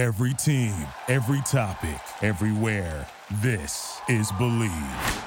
[0.00, 0.74] Every team,
[1.08, 3.06] every topic, everywhere.
[3.42, 5.22] This is Believe.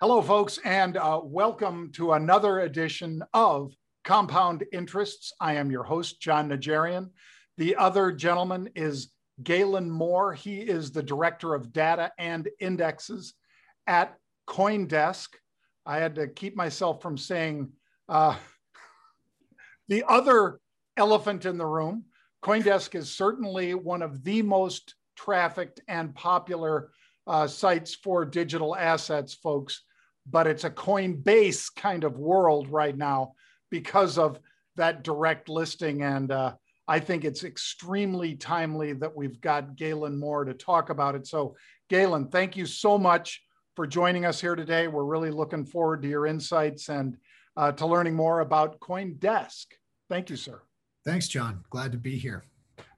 [0.00, 3.72] Hello, folks, and uh, welcome to another edition of
[4.02, 5.32] Compound Interests.
[5.40, 7.10] I am your host, John Najarian.
[7.56, 9.12] The other gentleman is
[9.44, 10.34] Galen Moore.
[10.34, 13.34] He is the Director of Data and Indexes
[13.86, 14.16] at
[14.48, 15.28] Coindesk.
[15.86, 17.74] I had to keep myself from saying
[18.08, 18.34] uh,
[19.88, 20.58] the other
[20.96, 22.06] elephant in the room.
[22.44, 26.90] Coindesk is certainly one of the most trafficked and popular
[27.26, 29.82] uh, sites for digital assets, folks,
[30.30, 33.32] but it's a Coinbase kind of world right now
[33.70, 34.38] because of
[34.76, 36.02] that direct listing.
[36.02, 36.52] And uh,
[36.86, 41.26] I think it's extremely timely that we've got Galen Moore to talk about it.
[41.26, 41.56] So,
[41.88, 43.42] Galen, thank you so much
[43.74, 44.86] for joining us here today.
[44.86, 47.16] We're really looking forward to your insights and
[47.56, 49.64] uh, to learning more about CoinDesk.
[50.10, 50.60] Thank you, sir.
[51.04, 51.64] Thanks, John.
[51.70, 52.44] Glad to be here.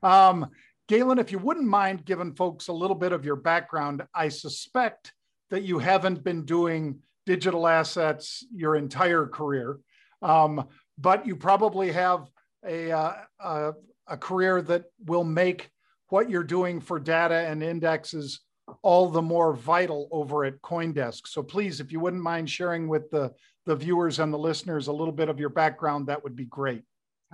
[0.02, 0.48] Um,
[0.88, 5.12] Galen, if you wouldn't mind giving folks a little bit of your background, I suspect
[5.50, 9.80] that you haven't been doing digital assets your entire career,
[10.22, 12.28] um, but you probably have
[12.64, 13.72] a, uh, a,
[14.06, 15.70] a career that will make
[16.08, 18.40] what you're doing for data and indexes
[18.82, 21.26] all the more vital over at Coindesk.
[21.26, 23.32] So please, if you wouldn't mind sharing with the,
[23.64, 26.82] the viewers and the listeners a little bit of your background, that would be great.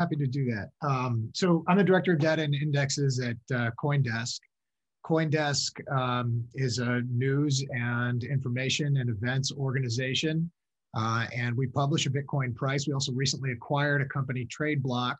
[0.03, 0.71] Happy to do that.
[0.85, 4.41] Um, so I'm the director of data and indexes at uh, Coindesk.
[5.07, 10.51] Coindesk um, is a news and information and events organization,
[10.97, 12.89] uh, and we publish a Bitcoin price.
[12.89, 15.15] We also recently acquired a company, TradeBlock,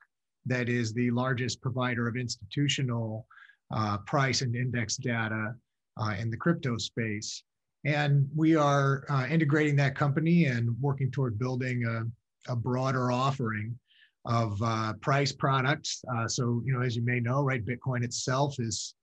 [0.47, 3.29] that is the largest provider of institutional
[3.73, 5.55] uh, price and index data
[5.97, 7.45] uh, in the crypto space.
[7.85, 13.79] And we are uh, integrating that company and working toward building a, a broader offering
[14.25, 16.03] of uh, price products.
[16.15, 18.95] Uh, so, you know, as you may know, right, Bitcoin itself is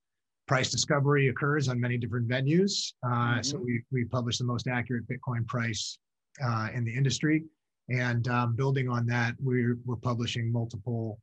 [0.46, 2.92] price discovery occurs on many different venues.
[3.04, 3.42] Uh, mm-hmm.
[3.42, 5.98] So we, we publish the most accurate Bitcoin price
[6.44, 7.44] uh, in the industry.
[7.88, 11.20] And um, building on that, we're, we're publishing multiple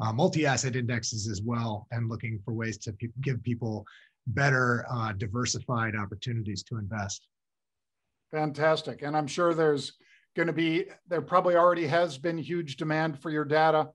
[0.00, 3.84] uh, multi-asset indexes as well and looking for ways to pe- give people
[4.28, 7.26] better uh, diversified opportunities to invest.
[8.30, 9.02] Fantastic.
[9.02, 9.92] And I'm sure there's
[10.36, 13.88] going to be, there probably already has been huge demand for your data,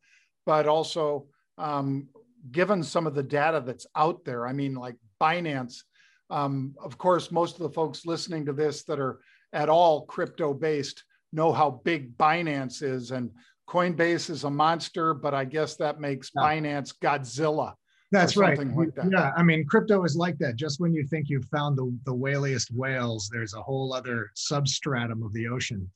[0.46, 2.08] but also um,
[2.52, 5.84] given some of the data that's out there, I mean, like Binance,
[6.30, 9.20] um, of course, most of the folks listening to this that are
[9.54, 13.12] at all crypto based know how big Binance is.
[13.12, 13.32] And
[13.68, 16.44] Coinbase is a monster, but I guess that makes yeah.
[16.44, 17.74] Binance Godzilla.
[18.12, 18.58] That's right.
[18.58, 19.10] Like that.
[19.12, 20.56] Yeah, I mean, crypto is like that.
[20.56, 25.24] Just when you think you've found the, the whaliest whales, there's a whole other substratum
[25.24, 25.90] of the ocean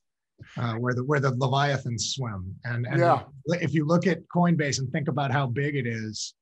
[0.58, 2.56] uh, where the where the leviathans swim.
[2.66, 3.24] And, and yeah.
[3.48, 6.34] if you look at Coinbase and think about how big it is,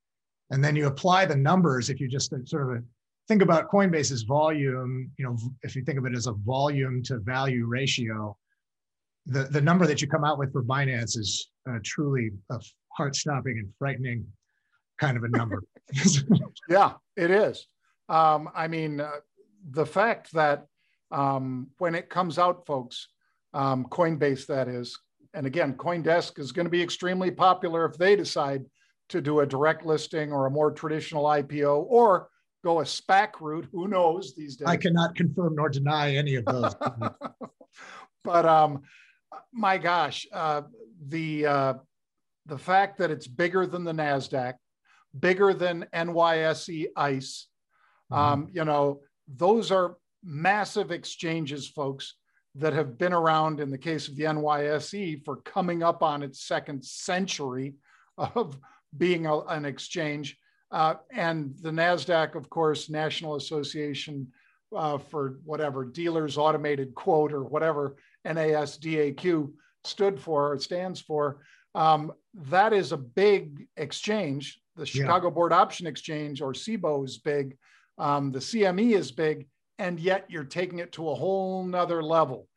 [0.52, 2.84] and then you apply the numbers, if you just sort of
[3.28, 7.19] think about Coinbase's volume, you know, if you think of it as a volume to
[7.19, 8.38] value ratio,
[9.25, 12.59] the, the number that you come out with for Binance is uh, truly a
[12.94, 14.25] heart-stopping and frightening
[15.00, 15.62] kind of a number.
[16.69, 17.68] yeah, it is.
[18.08, 19.12] Um, I mean, uh,
[19.72, 20.68] the fact that
[21.12, 23.08] um, when it comes out, folks,
[23.57, 24.97] um, Coinbase, that is,
[25.34, 28.63] and again, CoinDesk is going to be extremely popular if they decide
[29.09, 32.29] to do a direct listing or a more traditional IPO or
[32.63, 33.67] go a SPAC route.
[33.72, 34.67] Who knows these days?
[34.67, 36.75] I cannot confirm nor deny any of those.
[38.23, 38.84] but um,
[39.51, 40.62] my gosh, uh,
[41.07, 41.73] the uh,
[42.46, 44.53] the fact that it's bigger than the Nasdaq,
[45.19, 47.47] bigger than NYSE ICE,
[48.12, 48.13] mm-hmm.
[48.13, 52.16] um, you know, those are massive exchanges, folks,
[52.57, 56.44] that have been around in the case of the NYSE for coming up on its
[56.44, 57.75] second century
[58.18, 58.57] of
[58.97, 60.38] being a, an exchange.
[60.72, 64.28] Uh, and the NASDAQ, of course, National Association
[64.75, 69.51] uh, for whatever dealers automated quote or whatever NASDAQ
[69.84, 71.40] stood for or stands for.
[71.75, 74.59] Um, that is a big exchange.
[74.75, 75.34] The Chicago yeah.
[75.34, 77.55] Board Option Exchange or CBOE is big.
[77.97, 79.47] Um, the CME is big.
[79.79, 82.47] And yet you're taking it to a whole nother level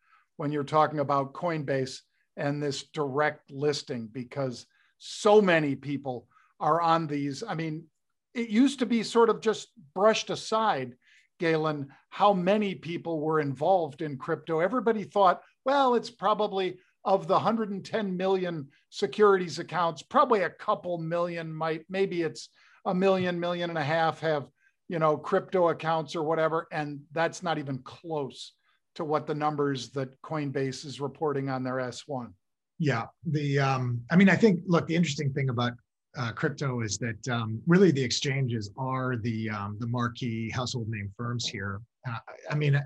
[0.40, 1.98] when you're talking about Coinbase
[2.38, 4.64] and this direct listing because
[4.96, 6.28] so many people
[6.58, 7.44] are on these.
[7.46, 7.84] I mean,
[8.32, 10.94] it used to be sort of just brushed aside,
[11.40, 14.60] Galen, how many people were involved in crypto.
[14.60, 21.52] Everybody thought, well, it's probably of the 110 million securities accounts, probably a couple million
[21.52, 22.48] might, maybe it's
[22.86, 24.48] a million, million and a half have,
[24.88, 26.66] you know, crypto accounts or whatever.
[26.72, 28.54] And that's not even close
[29.00, 32.32] to what the numbers that Coinbase is reporting on their S1.
[32.78, 35.72] Yeah, the um, I mean, I think look, the interesting thing about
[36.18, 41.10] uh, crypto is that um, really the exchanges are the um, the marquee household name
[41.16, 41.80] firms here.
[42.08, 42.18] Uh,
[42.50, 42.82] I mean, uh,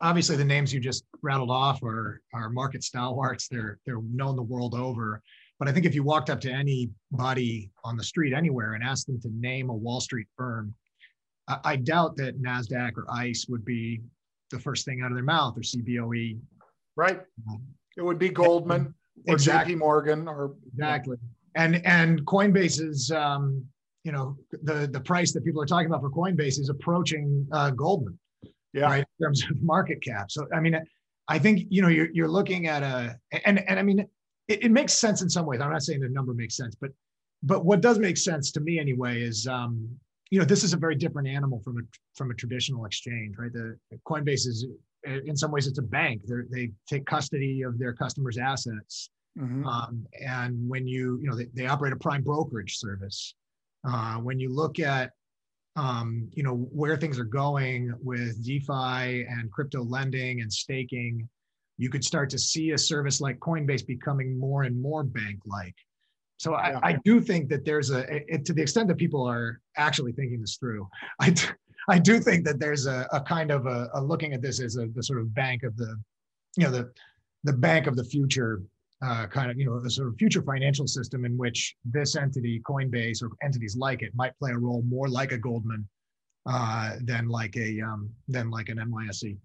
[0.00, 3.48] obviously the names you just rattled off are are market stalwarts.
[3.48, 5.22] They're they're known the world over.
[5.58, 9.06] But I think if you walked up to anybody on the street anywhere and asked
[9.06, 10.74] them to name a Wall Street firm,
[11.46, 14.00] I, I doubt that Nasdaq or ICE would be
[14.50, 16.38] the first thing out of their mouth or CBOE.
[16.96, 17.20] Right.
[17.96, 18.94] It would be Goldman
[19.26, 19.74] or exactly.
[19.74, 21.16] JP Morgan or exactly.
[21.54, 23.64] And and Coinbase's um,
[24.04, 27.70] you know the the price that people are talking about for Coinbase is approaching uh,
[27.70, 28.18] Goldman.
[28.72, 28.82] Yeah.
[28.82, 29.04] Right.
[29.20, 30.30] In terms of market cap.
[30.30, 30.78] So I mean,
[31.28, 34.00] I think you know you're you're looking at a and and I mean
[34.48, 35.60] it, it makes sense in some ways.
[35.60, 36.90] I'm not saying the number makes sense, but
[37.42, 39.88] but what does make sense to me anyway is um,
[40.30, 41.82] you know this is a very different animal from a
[42.14, 43.52] from a traditional exchange, right?
[43.52, 44.66] The Coinbase is
[45.04, 46.22] in some ways it's a bank.
[46.26, 49.66] They they take custody of their customers' assets, mm-hmm.
[49.66, 53.34] um, and when you you know they, they operate a prime brokerage service.
[53.88, 55.12] Uh, when you look at
[55.76, 61.28] um, you know where things are going with DeFi and crypto lending and staking,
[61.78, 65.76] you could start to see a service like Coinbase becoming more and more bank-like.
[66.38, 66.78] So yeah.
[66.82, 70.12] I, I, do think that there's a, it, to the extent that people are actually
[70.12, 70.88] thinking this through,
[71.20, 71.34] I,
[71.88, 74.76] I do think that there's a, a kind of a, a, looking at this as
[74.76, 75.96] a the sort of bank of the,
[76.56, 76.90] you know, the
[77.44, 78.62] the bank of the future
[79.00, 82.60] uh, kind of, you know, the sort of future financial system in which this entity,
[82.68, 85.88] Coinbase, or entities like it, might play a role more like a Goldman
[86.46, 89.36] uh, than like a um, than like an NYSE.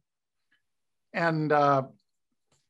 [1.14, 1.84] And uh,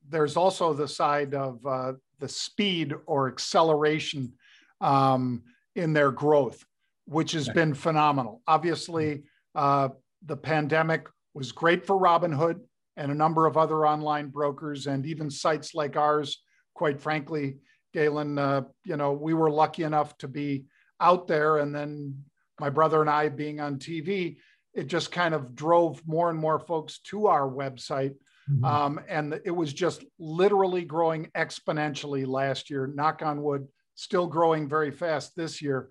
[0.10, 1.94] there's also the side of uh,
[2.24, 4.32] the speed or acceleration
[4.80, 5.44] um,
[5.76, 6.64] in their growth,
[7.04, 8.42] which has been phenomenal.
[8.48, 9.24] Obviously,
[9.56, 9.90] uh,
[10.26, 12.62] the pandemic was great for Robinhood
[12.96, 16.42] and a number of other online brokers and even sites like ours.
[16.74, 17.58] Quite frankly,
[17.94, 20.64] Galen, uh, you know, we were lucky enough to be
[21.02, 22.24] out there, and then
[22.58, 24.38] my brother and I being on TV,
[24.74, 28.14] it just kind of drove more and more folks to our website.
[28.52, 28.66] Mm-hmm.
[28.66, 32.88] Um, and it was just literally growing exponentially last year.
[32.88, 35.90] Knock on wood, still growing very fast this year.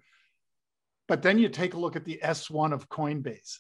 [1.09, 3.59] But then you take a look at the S1 of Coinbase.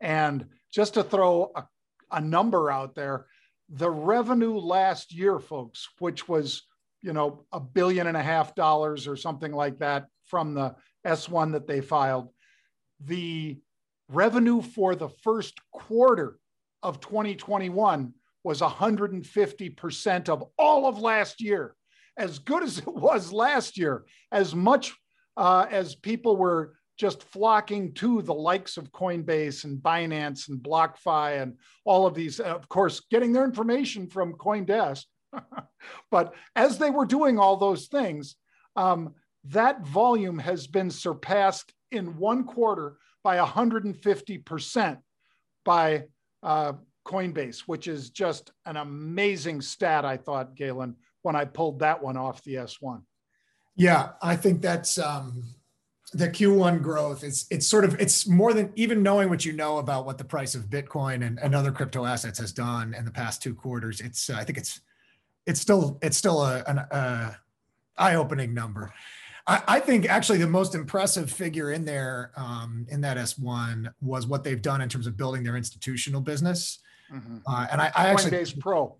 [0.00, 1.64] And just to throw a,
[2.10, 3.26] a number out there,
[3.68, 6.62] the revenue last year, folks, which was,
[7.00, 10.74] you know, a billion and a half dollars or something like that from the
[11.06, 12.28] S1 that they filed,
[13.00, 13.58] the
[14.08, 16.36] revenue for the first quarter
[16.82, 18.12] of 2021
[18.44, 21.74] was 150% of all of last year.
[22.16, 24.94] As good as it was last year, as much
[25.36, 31.42] uh, as people were just flocking to the likes of Coinbase and Binance and BlockFi
[31.42, 35.04] and all of these, of course, getting their information from Coindesk.
[36.10, 38.36] but as they were doing all those things,
[38.76, 39.14] um,
[39.44, 44.98] that volume has been surpassed in one quarter by 150%
[45.64, 46.04] by
[46.42, 46.72] uh,
[47.04, 52.16] Coinbase, which is just an amazing stat, I thought, Galen, when I pulled that one
[52.16, 53.02] off the S1.
[53.76, 55.44] Yeah, I think that's um,
[56.12, 57.24] the Q1 growth.
[57.24, 60.24] It's it's sort of it's more than even knowing what you know about what the
[60.24, 64.00] price of Bitcoin and, and other crypto assets has done in the past two quarters.
[64.00, 64.80] It's uh, I think it's
[65.46, 67.34] it's still it's still a, an uh,
[67.96, 68.92] eye-opening number.
[69.46, 74.24] I, I, think actually the most impressive figure in there um, in that S1 was
[74.26, 76.78] what they've done in terms of building their institutional business.
[77.12, 77.38] Mm-hmm.
[77.46, 78.96] Uh, and I, I actually Coinbase Pro.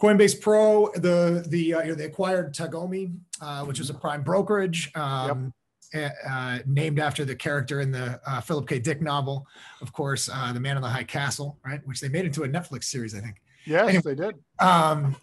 [0.00, 4.22] Coinbase Pro, the the uh, you know, they acquired Tagomi, uh, which is a prime
[4.22, 4.90] brokerage.
[4.94, 5.52] Um,
[5.92, 6.14] yep.
[6.28, 8.78] uh, named after the character in the uh, Philip K.
[8.80, 9.46] Dick novel,
[9.80, 11.80] of course, uh, The Man in the High Castle, right?
[11.86, 13.36] Which they made into a Netflix series, I think.
[13.64, 14.34] Yes, anyway, they did.
[14.58, 15.16] Um,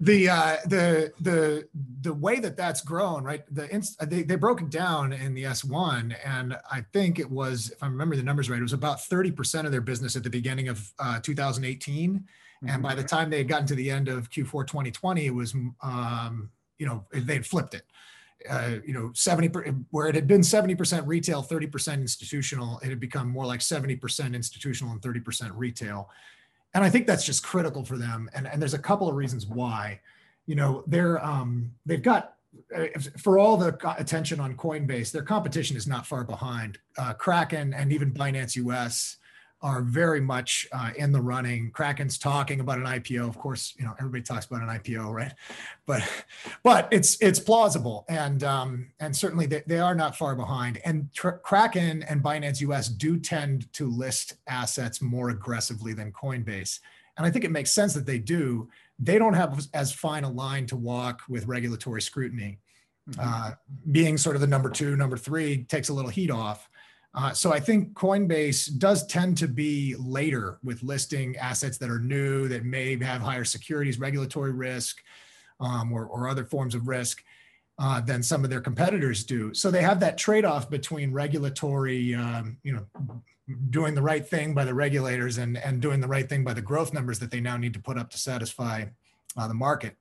[0.00, 1.68] the uh, the the
[2.02, 3.42] the way that that's grown, right?
[3.54, 7.70] The inst- they they broke it down in the S1, and I think it was,
[7.70, 10.22] if I remember the numbers right, it was about thirty percent of their business at
[10.22, 12.68] the beginning of uh, 2018, mm-hmm.
[12.68, 15.54] and by the time they had gotten to the end of Q4 2020, it was,
[15.82, 17.84] um, you know, they'd flipped it.
[18.48, 19.48] Uh, you know, 70
[19.90, 24.92] where it had been 70% retail, 30% institutional, it had become more like 70% institutional
[24.92, 26.10] and 30% retail
[26.76, 28.28] and I think that's just critical for them.
[28.34, 29.98] And, and there's a couple of reasons why.
[30.44, 32.34] You know, they're um, they've got
[32.76, 36.78] uh, for all the attention on Coinbase, their competition is not far behind.
[36.98, 39.16] Uh, Kraken and even Binance US
[39.62, 41.70] are very much uh, in the running.
[41.70, 43.28] Kraken's talking about an IPO.
[43.28, 45.32] Of course, you know everybody talks about an IPO, right?
[45.86, 46.02] But
[46.62, 50.80] but it's it's plausible, and um, and certainly they, they are not far behind.
[50.84, 56.80] And Tr- Kraken and Binance US do tend to list assets more aggressively than Coinbase,
[57.16, 58.68] and I think it makes sense that they do.
[58.98, 62.58] They don't have as fine a line to walk with regulatory scrutiny.
[63.08, 63.20] mm-hmm.
[63.22, 63.52] uh,
[63.90, 66.68] being sort of the number two, number three takes a little heat off.
[67.16, 71.98] Uh, so I think Coinbase does tend to be later with listing assets that are
[71.98, 74.98] new, that may have higher securities, regulatory risk,
[75.58, 77.24] um, or, or, other forms of risk
[77.78, 79.54] uh, than some of their competitors do.
[79.54, 83.22] So they have that trade-off between regulatory, um, you know,
[83.70, 86.60] doing the right thing by the regulators and, and doing the right thing by the
[86.60, 88.84] growth numbers that they now need to put up to satisfy
[89.38, 89.96] uh, the market.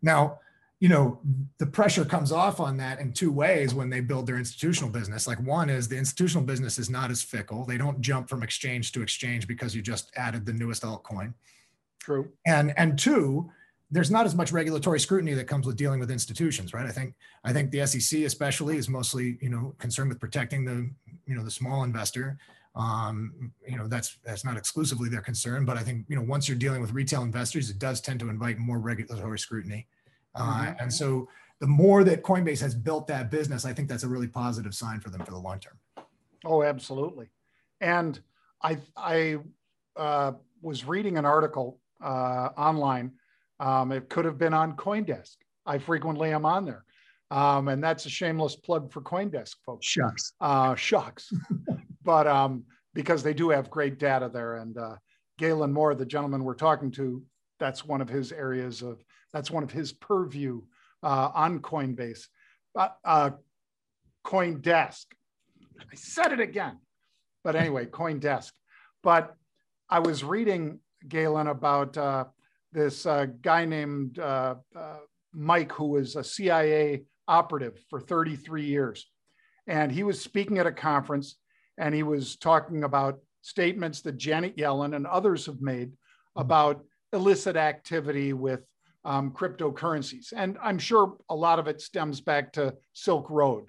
[0.00, 0.38] Now,
[0.78, 1.18] you know,
[1.58, 5.26] the pressure comes off on that in two ways when they build their institutional business.
[5.26, 7.64] Like one is the institutional business is not as fickle.
[7.64, 11.32] They don't jump from exchange to exchange because you just added the newest altcoin.
[11.98, 12.30] True.
[12.46, 13.50] And and two,
[13.90, 16.86] there's not as much regulatory scrutiny that comes with dealing with institutions, right?
[16.86, 20.90] I think I think the SEC especially is mostly, you know, concerned with protecting the,
[21.26, 22.36] you know, the small investor.
[22.74, 26.46] Um, you know, that's that's not exclusively their concern, but I think, you know, once
[26.46, 29.86] you're dealing with retail investors, it does tend to invite more regulatory scrutiny.
[30.36, 30.80] Uh, mm-hmm.
[30.80, 31.28] And so
[31.60, 35.00] the more that Coinbase has built that business, I think that's a really positive sign
[35.00, 35.78] for them for the long term.
[36.44, 37.28] Oh, absolutely.
[37.80, 38.20] And
[38.62, 39.38] I, I
[39.96, 43.12] uh, was reading an article uh, online.
[43.58, 45.36] Um, it could have been on CoinDesk.
[45.64, 46.84] I frequently am on there.
[47.30, 49.86] Um, and that's a shameless plug for CoinDesk, folks.
[49.86, 50.34] Shucks.
[50.40, 51.32] Uh, shucks.
[52.04, 52.64] but um,
[52.94, 54.56] because they do have great data there.
[54.56, 54.96] And uh,
[55.38, 57.22] Galen Moore, the gentleman we're talking to,
[57.58, 59.02] that's one of his areas of
[59.32, 60.62] that's one of his purview
[61.02, 62.26] uh, on Coinbase.
[62.76, 63.30] Uh, uh,
[64.24, 65.04] CoinDesk.
[65.80, 66.78] I said it again.
[67.44, 68.52] But anyway, CoinDesk.
[69.02, 69.34] But
[69.88, 72.24] I was reading, Galen, about uh,
[72.72, 74.96] this uh, guy named uh, uh,
[75.32, 79.06] Mike, who was a CIA operative for 33 years.
[79.66, 81.36] And he was speaking at a conference
[81.78, 85.92] and he was talking about statements that Janet Yellen and others have made
[86.34, 88.60] about illicit activity with
[89.06, 90.32] um, cryptocurrencies.
[90.36, 93.66] And I'm sure a lot of it stems back to Silk Road,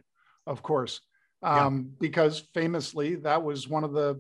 [0.48, 1.00] of course,
[1.44, 1.96] um, yeah.
[2.00, 4.20] because famously that was one of the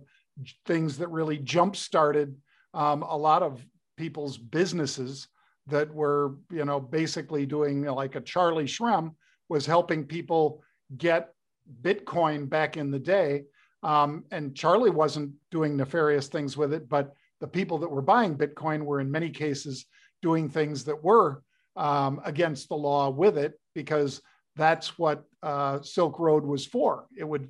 [0.67, 2.35] things that really jump started
[2.75, 3.65] um, a lot of
[3.97, 5.27] people's businesses
[5.65, 9.15] that were, you know, basically doing like a Charlie Shrem
[9.49, 10.63] was helping people
[10.95, 11.33] get
[11.81, 13.45] Bitcoin back in the day.
[13.81, 18.37] Um, and Charlie wasn't doing nefarious things with it, but the people that were buying
[18.37, 19.85] Bitcoin were in many cases
[20.27, 21.41] doing things that were
[21.77, 24.21] um, against the law with it because
[24.57, 27.05] that's what uh, Silk Road was for.
[27.17, 27.49] It would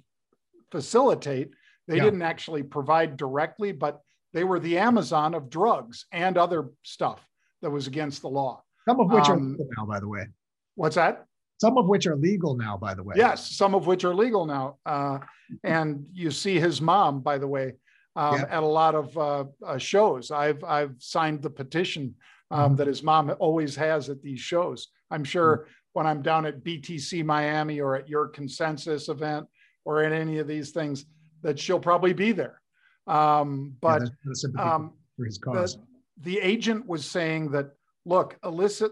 [0.71, 1.49] facilitate.
[1.87, 2.03] They yeah.
[2.03, 4.01] didn't actually provide directly, but
[4.33, 7.19] they were the Amazon of drugs and other stuff
[7.63, 8.61] that was against the law.
[8.87, 10.27] Some of which um, are legal now, by the way.
[10.75, 11.25] What's that?
[11.59, 13.15] Some of which are legal now, by the way.
[13.17, 14.77] Yes, some of which are legal now.
[14.85, 15.17] Uh,
[15.63, 17.73] and you see his mom, by the way,
[18.15, 18.57] um, yeah.
[18.57, 20.29] at a lot of uh, uh, shows.
[20.29, 22.13] I've I've signed the petition
[22.51, 24.87] um, that his mom always has at these shows.
[25.11, 25.71] I'm sure mm-hmm.
[25.93, 29.47] when I'm down at BTC Miami or at your consensus event
[29.85, 31.05] or at any of these things,
[31.43, 32.61] that she'll probably be there.
[33.05, 35.77] Um, but yeah, um, for his cause.
[36.17, 37.69] The, the, agent was saying that,
[38.05, 38.91] look, illicit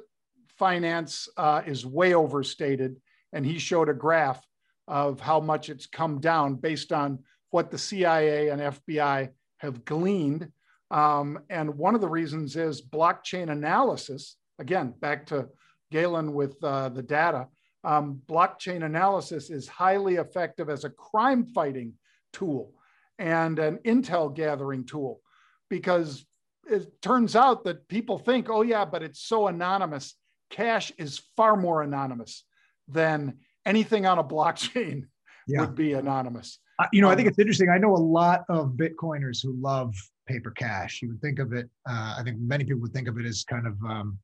[0.57, 2.95] finance uh, is way overstated.
[3.33, 4.41] And he showed a graph
[4.87, 7.19] of how much it's come down based on
[7.49, 10.51] what the CIA and FBI have gleaned
[10.91, 14.37] um, and one of the reasons is blockchain analysis.
[14.59, 15.49] Again, back to
[15.91, 17.47] Galen with uh, the data.
[17.83, 21.93] Um, blockchain analysis is highly effective as a crime fighting
[22.33, 22.73] tool
[23.19, 25.21] and an intel gathering tool
[25.69, 26.25] because
[26.67, 30.15] it turns out that people think, oh, yeah, but it's so anonymous.
[30.49, 32.43] Cash is far more anonymous
[32.87, 35.03] than anything on a blockchain
[35.47, 35.61] yeah.
[35.61, 36.59] would be anonymous.
[36.79, 37.69] Uh, you know, I think um, it's interesting.
[37.69, 39.93] I know a lot of Bitcoiners who love
[40.27, 41.01] paper cash.
[41.01, 43.43] You would think of it, uh, I think many people would think of it as
[43.43, 44.17] kind of, um,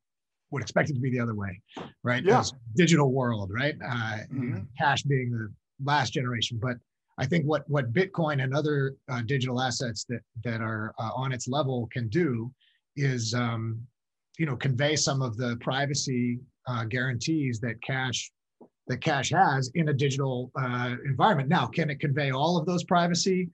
[0.51, 1.61] would expect it to be the other way,
[2.03, 2.23] right?
[2.23, 2.43] Yeah.
[2.75, 3.75] digital world, right?
[3.83, 4.59] Uh, mm-hmm.
[4.77, 5.51] Cash being the
[5.83, 6.59] last generation.
[6.61, 6.77] But
[7.17, 11.31] I think what, what Bitcoin and other uh, digital assets that, that are uh, on
[11.31, 12.51] its level can do
[12.97, 13.79] is, um,
[14.37, 18.31] you know, convey some of the privacy uh, guarantees that cash
[18.87, 21.47] that cash has in a digital uh, environment.
[21.47, 23.49] Now, can it convey all of those privacy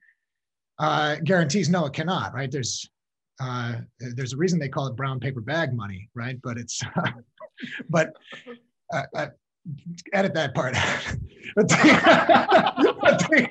[0.78, 1.68] uh, guarantees?
[1.68, 2.34] No, it cannot.
[2.34, 2.50] Right?
[2.50, 2.88] There's
[3.40, 6.38] uh, there's a reason they call it brown paper bag money, right?
[6.42, 6.80] But it's
[7.90, 8.12] but
[8.92, 9.26] uh, uh,
[10.12, 10.74] edit that part.
[11.56, 11.98] but, they,
[13.00, 13.48] but, they,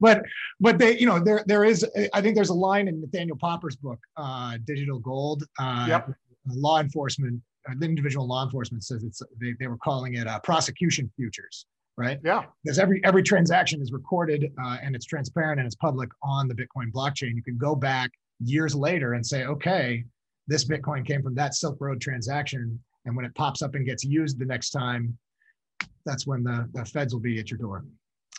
[0.00, 0.22] but,
[0.60, 3.76] but they you know there there is I think there's a line in Nathaniel Popper's
[3.76, 5.44] book, uh, Digital Gold.
[5.58, 6.10] Uh, yep.
[6.48, 7.40] Law enforcement
[7.78, 12.18] the individual law enforcement says it's they, they were calling it uh, prosecution futures right
[12.24, 16.48] yeah because every every transaction is recorded uh, and it's transparent and it's public on
[16.48, 20.04] the bitcoin blockchain you can go back years later and say okay
[20.48, 24.04] this bitcoin came from that silk road transaction and when it pops up and gets
[24.04, 25.16] used the next time
[26.04, 27.84] that's when the, the feds will be at your door.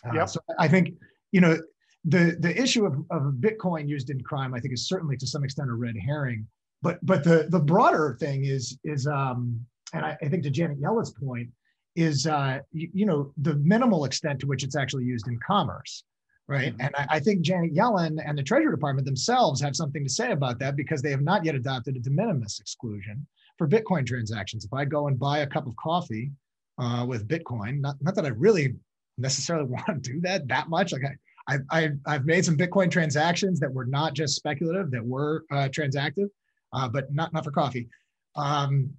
[0.06, 0.30] Uh, Yep.
[0.30, 0.94] So I think,
[1.32, 1.58] you know,
[2.06, 5.44] the the issue of, of Bitcoin used in crime, I think, is certainly to some
[5.44, 6.46] extent a red herring.
[6.82, 10.80] But but the the broader thing is is um, and I, I think to Janet
[10.80, 11.50] Yellen's point
[11.96, 16.04] is uh, you, you know the minimal extent to which it's actually used in commerce,
[16.48, 16.76] right?
[16.76, 16.86] Mhm.
[16.86, 20.32] And I, I think Janet Yellen and the Treasury Department themselves have something to say
[20.32, 23.26] about that because they have not yet adopted a de minimis exclusion
[23.58, 24.66] for Bitcoin transactions.
[24.66, 26.32] If I go and buy a cup of coffee
[26.80, 28.76] uh, with Bitcoin, not, not that I really
[29.18, 30.92] necessarily want to do that that much.
[30.92, 31.16] Like I,
[31.48, 35.70] I, I, I've made some Bitcoin transactions that were not just speculative, that were uh,
[35.70, 36.30] transactive,
[36.74, 37.88] uh, but not, not for coffee.
[38.36, 38.90] Um,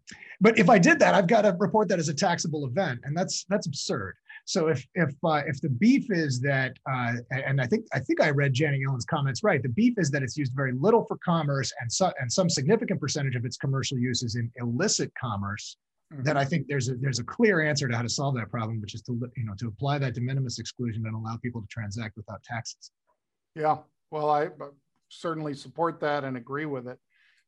[0.45, 3.17] but if I did that, I've got to report that as a taxable event, and
[3.17, 4.15] that's that's absurd.
[4.45, 8.21] So if if uh, if the beef is that, uh, and I think I think
[8.21, 11.17] I read Janet Yellen's comments right, the beef is that it's used very little for
[11.25, 15.79] commerce, and so, and some significant percentage of its commercial use is in illicit commerce.
[16.11, 18.83] Then I think there's a there's a clear answer to how to solve that problem,
[18.83, 21.67] which is to you know to apply that de minimis exclusion and allow people to
[21.69, 22.91] transact without taxes.
[23.57, 23.79] Yeah,
[24.11, 24.69] well, I uh,
[25.09, 26.99] certainly support that and agree with it.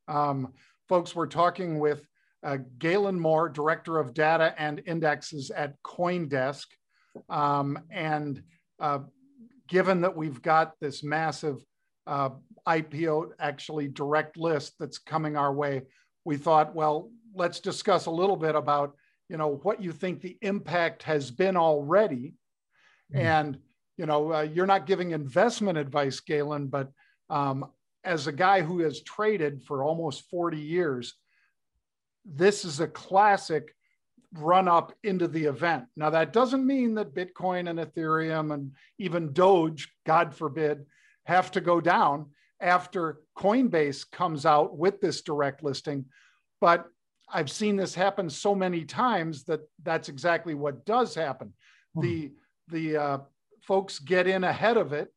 [0.07, 0.51] Um,
[0.89, 2.07] folks, we're talking with
[2.43, 6.65] uh, Galen Moore, Director of Data and Indexes at CoinDesk.
[7.29, 8.41] Um, and
[8.79, 8.99] uh,
[9.67, 11.63] given that we've got this massive
[12.05, 12.29] uh,
[12.67, 15.83] IPO, actually direct list that's coming our way,
[16.25, 18.95] we thought, well, let's discuss a little bit about,
[19.29, 22.33] you know, what you think the impact has been already.
[23.13, 23.19] Mhm.
[23.19, 23.59] And,
[23.97, 26.91] you know, uh, you're not giving investment advice, Galen, but
[27.29, 27.65] um,
[28.03, 31.15] as a guy who has traded for almost 40 years,
[32.27, 33.73] this is a classic
[34.33, 35.85] run up into the event.
[35.95, 40.85] Now, that doesn't mean that Bitcoin and Ethereum and even Doge, God forbid,
[41.25, 42.27] have to go down
[42.59, 46.05] after Coinbase comes out with this direct listing.
[46.59, 46.85] But
[47.29, 51.53] I've seen this happen so many times that that's exactly what does happen.
[51.95, 52.01] Hmm.
[52.01, 52.31] The
[52.69, 53.17] the uh,
[53.61, 55.13] folks get in ahead of it.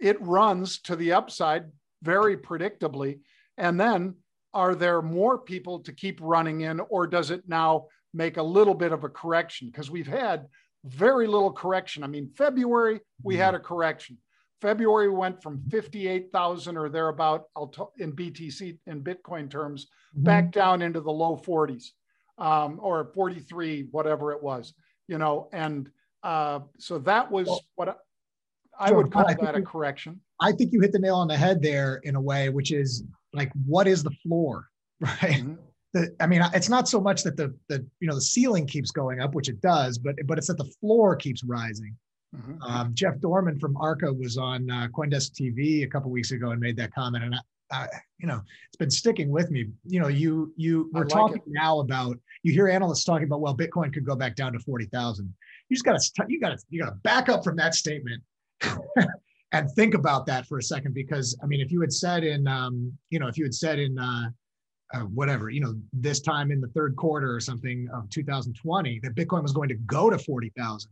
[0.00, 1.64] It runs to the upside
[2.02, 3.20] very predictably,
[3.56, 4.14] and then
[4.54, 8.74] are there more people to keep running in, or does it now make a little
[8.74, 9.68] bit of a correction?
[9.68, 10.46] Because we've had
[10.84, 12.02] very little correction.
[12.02, 14.18] I mean, February we had a correction.
[14.60, 17.44] February went from 58,000 or thereabout
[17.98, 21.90] in BTC in Bitcoin terms back down into the low 40s
[22.38, 24.74] um, or 43, whatever it was,
[25.06, 25.48] you know.
[25.52, 25.88] And
[26.22, 27.94] uh, so that was Well, what I,
[28.80, 30.20] I Joe, would call that a correction.
[30.40, 33.04] I think you hit the nail on the head there in a way, which is
[33.32, 34.68] like, what is the floor,
[35.00, 35.42] right?
[35.44, 35.58] Mhm.
[35.94, 38.90] The, I mean, it's not so much that the the you know the ceiling keeps
[38.90, 41.96] going up, which it does, but but it's that the floor keeps rising.
[42.36, 42.58] Mhm.
[42.60, 46.60] Um, Jeff Dorman from Arca was on uh, CoinDesk TV a couple weeks ago and
[46.60, 47.34] made that comment, and
[47.72, 47.86] I,
[48.18, 49.66] you know, it's been sticking with me.
[49.86, 51.42] You know, you you we're like talking it.
[51.46, 54.86] now about you hear analysts talking about well, Bitcoin could go back down to forty
[54.86, 55.32] thousand.
[55.70, 58.22] You just got to you got to you got to back up from that statement
[59.52, 62.46] and think about that for a second, because I mean, if you had said in
[62.46, 64.28] um, you know, if you had said in uh,
[64.94, 69.14] uh, whatever, you know, this time in the third quarter or something of 2020 that
[69.14, 70.90] Bitcoin was going to go to 40,000,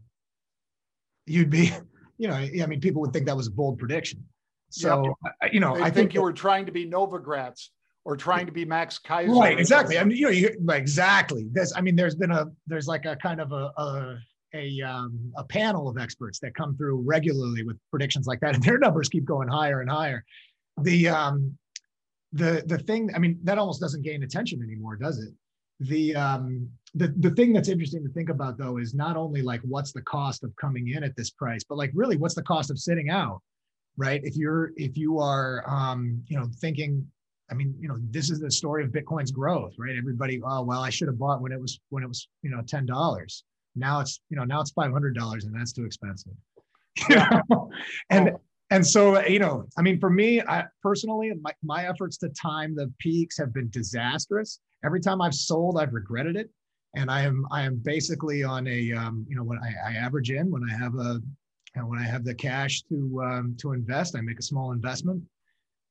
[1.26, 1.72] you'd be,
[2.18, 4.24] you know, I mean, people would think that was a bold prediction.
[4.68, 7.68] So, I- you know, They I think, think you were trying to be Novogratz
[8.04, 9.38] or trying to be Max Keiser.
[9.40, 9.98] right, exactly.
[9.98, 11.46] I mean, you know, you, exactly.
[11.50, 14.18] There's, I mean, there's been a, there's like a kind of a, a,
[14.54, 18.62] a, um, a panel of experts that come through regularly with predictions like that, and
[18.62, 20.24] their numbers keep going higher and higher.
[20.82, 21.56] The, um,
[22.32, 25.32] the, the thing, I mean, that almost doesn't gain attention anymore, does it?
[25.80, 29.60] The, um, the, the thing that's interesting to think about though is not only like
[29.62, 32.70] what's the cost of coming in at this price, but like really what's the cost
[32.70, 33.42] of sitting out,
[33.98, 34.20] right?
[34.24, 37.06] If you're, if you are, um, you know, thinking
[37.50, 39.96] I mean, you know, this is the story of Bitcoin's growth, right?
[39.96, 42.62] Everybody, oh well, I should have bought when it was when it was, you know,
[42.62, 43.44] ten dollars.
[43.76, 46.32] Now it's, you know, now it's five hundred dollars, and that's too expensive.
[47.08, 47.16] You
[47.50, 47.70] know?
[48.10, 48.40] and Oh.
[48.70, 52.74] and so, you know, I mean, for me, I personally, my, my efforts to time
[52.74, 54.60] the peaks have been disastrous.
[54.84, 56.50] Every time I've sold, I've regretted it,
[56.94, 60.30] and I am I am basically on a, um, you know, when I, I average
[60.30, 61.20] in when I have a,
[61.76, 65.22] know, when I have the cash to um, to invest, I make a small investment,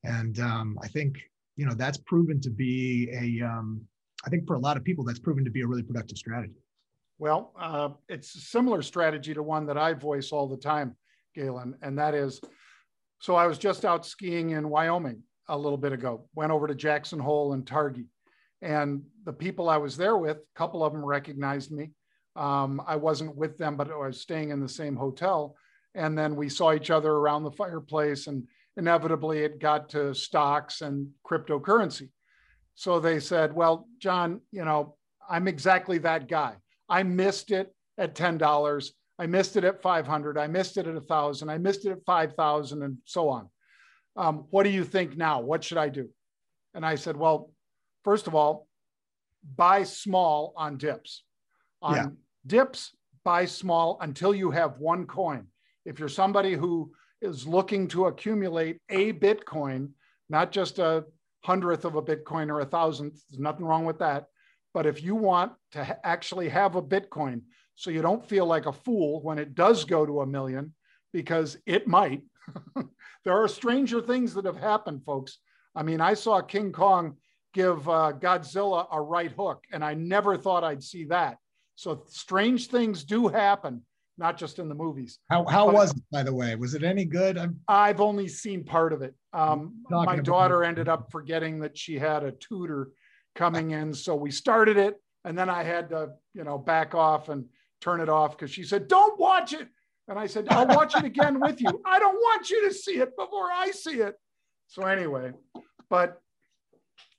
[0.03, 1.17] and um, I think
[1.55, 3.81] you know that's proven to be a um,
[4.25, 6.53] i think for a lot of people that's proven to be a really productive strategy
[7.17, 10.95] Well, uh, it's a similar strategy to one that I voice all the time,
[11.33, 12.41] Galen, and that is
[13.19, 16.75] so I was just out skiing in Wyoming a little bit ago, went over to
[16.75, 18.07] Jackson Hole and Targhee,
[18.61, 21.91] and the people I was there with, a couple of them recognized me.
[22.35, 25.55] Um, I wasn't with them, but I was staying in the same hotel.
[25.93, 30.81] And then we saw each other around the fireplace, and inevitably it got to stocks
[30.81, 32.09] and cryptocurrency.
[32.75, 34.97] So they said, Well, John, you know,
[35.29, 36.55] I'm exactly that guy.
[36.89, 37.73] I missed it.
[37.97, 38.91] at $10.
[39.17, 40.37] I missed it at 500.
[40.37, 41.49] I missed it at 1,000.
[41.49, 43.49] I missed it at 5,000 and so on.
[44.17, 45.41] Um, what do you think now?
[45.41, 46.09] What should I do?
[46.73, 47.51] And I said, well,
[48.03, 48.67] first of all,
[49.55, 51.23] buy small on dips.
[51.81, 52.07] On yeah.
[52.45, 55.47] dips, buy small until you have one coin.
[55.85, 59.89] If you're somebody who is looking to accumulate a Bitcoin,
[60.29, 61.05] not just a
[61.43, 64.25] hundredth of a Bitcoin or a thousandth, there's nothing wrong with that.
[64.75, 67.43] But if you want to ha- actually have a Bitcoin
[67.75, 70.73] so you don't feel like a fool when it does go to a million,
[71.13, 72.23] because it might,
[73.23, 75.39] there are stranger things that have happened, folks.
[75.75, 77.15] I mean, I saw King Kong
[77.53, 81.37] give uh, Godzilla a right hook, and I never thought I'd see that.
[81.75, 83.81] So strange things do happen,
[84.17, 85.19] not just in the movies.
[85.29, 86.53] How, how was it, by the way?
[86.55, 87.39] Was it any good?
[87.69, 89.15] i have only seen part of it.
[89.31, 92.89] Um, my daughter ended up forgetting that she had a tutor
[93.35, 93.93] coming in.
[93.93, 97.45] So we started it and then I had to, you know, back off and
[97.81, 99.67] turn it off because she said, don't watch it.
[100.07, 101.81] And I said, I'll watch it again with you.
[101.85, 104.15] I don't want you to see it before I see it.
[104.67, 105.31] So anyway,
[105.89, 106.21] but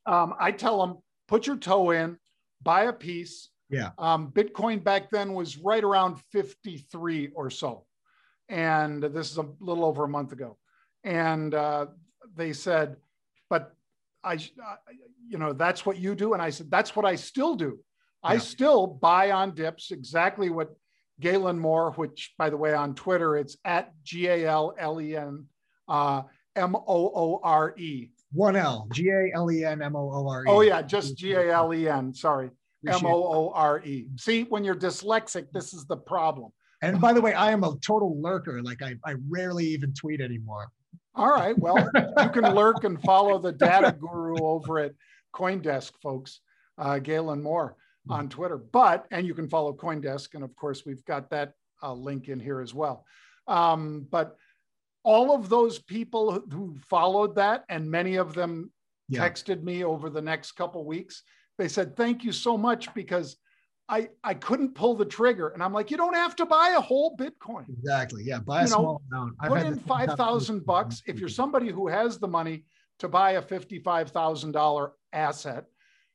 [0.07, 2.17] um, I tell them, put your toe in,
[2.63, 3.51] buy a piece.
[3.69, 3.91] Yeah.
[3.99, 7.85] Um, Bitcoin back then was right around 53 or so.
[8.49, 10.57] And this is a little over a month ago.
[11.03, 11.87] And uh,
[12.37, 12.97] they said,
[13.51, 13.75] but
[14.27, 14.39] I,
[15.29, 16.33] you know, that's what you do.
[16.35, 17.79] And I said, that's what I still do.
[18.25, 18.31] Yeah.
[18.31, 20.75] I still buy on dips exactly what
[21.21, 25.17] Galen Moore, which by the way, on Twitter, it's at G A L L E
[25.17, 25.47] N
[25.89, 26.23] uh,
[26.57, 28.11] M O O R E.
[28.33, 30.49] One L, G A L E N M O O R E.
[30.49, 32.13] Oh, yeah, just G A L E N.
[32.13, 32.51] Sorry.
[32.87, 34.09] M O O R E.
[34.19, 36.53] See, when you're dyslexic, this is the problem.
[36.83, 38.63] And by the way, I am a total lurker.
[38.63, 40.69] Like I, I rarely even tweet anymore.
[41.17, 41.59] All right.
[41.59, 41.79] Well,
[42.23, 44.93] you can lurk and follow the data guru over at
[45.35, 46.41] Coindesk, folks,
[46.77, 47.77] uh, Galen Moore
[48.09, 48.59] on Twitter.
[48.59, 50.35] But, and you can follow Coindesk.
[50.35, 51.53] And of course, we've got that
[51.83, 53.07] uh, link in here as well.
[53.49, 54.37] Um, but
[55.05, 58.71] all of those people who followed that, and many of them
[59.09, 59.27] yeah.
[59.27, 61.23] texted me over the next couple weeks,
[61.57, 63.37] they said, Thank you so much because
[63.89, 65.49] I, I couldn't pull the trigger.
[65.49, 67.69] And I'm like, you don't have to buy a whole Bitcoin.
[67.69, 68.25] Exactly.
[68.25, 68.41] Yeah.
[68.41, 69.37] Buy a you small know, amount.
[69.41, 71.03] I've put in 5,000 bucks.
[71.07, 72.65] If you're somebody who has the money
[72.99, 75.65] to buy a $55,000 asset,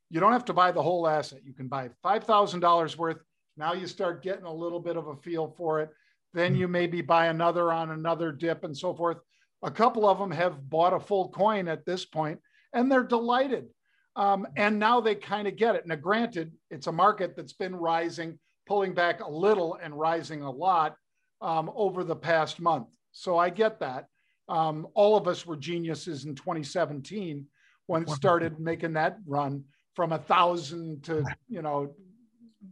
[0.09, 1.39] you don't have to buy the whole asset.
[1.45, 3.23] You can buy $5,000 worth.
[3.55, 5.89] Now you start getting a little bit of a feel for it.
[6.33, 6.71] Then you mm.
[6.71, 9.17] maybe buy another on another dip and so forth.
[9.63, 12.39] A couple of them have bought a full coin at this point
[12.73, 13.67] and they're delighted.
[14.15, 15.87] Um, and now they kind of get it.
[15.87, 20.51] Now, granted, it's a market that's been rising, pulling back a little and rising a
[20.51, 20.95] lot
[21.41, 22.89] um, over the past month.
[23.11, 24.07] So I get that.
[24.49, 27.45] Um, all of us were geniuses in 2017
[27.87, 29.63] when it started making that run
[29.95, 31.93] from a thousand to you know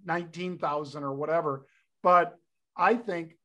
[0.06, 1.65] 19,000 or whatever.
[2.04, 2.36] But
[2.78, 3.36] I think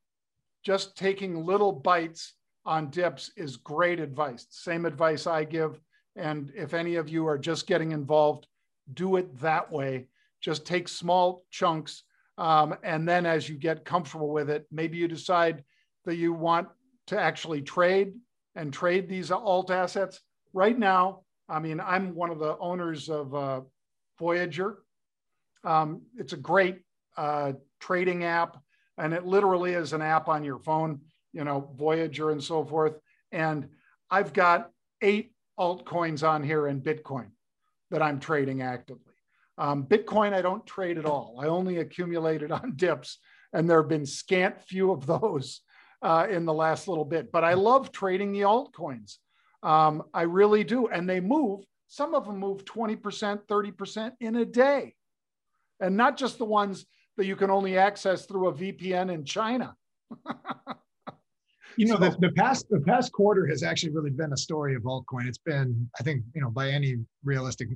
[0.65, 4.47] just taking little bites on dips is great advice.
[4.51, 5.79] Same advice I give
[6.17, 8.47] and if any of you are just getting involved,
[8.93, 10.07] do it that way.
[10.41, 12.03] Just take small chunks.
[12.37, 15.65] Um, and then as you get comfortable with it, maybe you decide
[16.05, 16.69] that you want
[17.07, 18.15] to actually trade
[18.55, 20.21] and trade these alt assets.
[20.53, 23.61] Right now, I mean, I'm one of the owners of uh,
[24.19, 24.79] Voyager.
[25.65, 26.81] Um, it's a great
[27.17, 28.59] uh, trading app,
[28.99, 31.01] and it literally is an app on your phone,
[31.33, 32.95] you know, Voyager and so forth.
[33.33, 33.69] And
[34.11, 34.71] I've got
[35.03, 37.29] eight altcoins on here and Bitcoin
[37.91, 39.15] that I'm trading actively.
[39.57, 41.39] Um, Bitcoin, I don't trade at all.
[41.41, 43.19] I only accumulated on dips,
[43.53, 45.61] and there have been scant few of those
[46.03, 47.33] uh, in the last little bit.
[47.33, 49.19] But I love trading the altcoins.
[49.63, 50.89] Um, I really do.
[50.89, 54.95] And they move, some of them move 20%, 30% in a day.
[55.81, 56.85] And not just the ones
[57.17, 59.75] that you can only access through a VPN in China.
[61.77, 64.75] You know, so, the, the past the past quarter has actually really been a story
[64.75, 65.27] of altcoin.
[65.27, 67.69] It's been, I think, you know, by any realistic,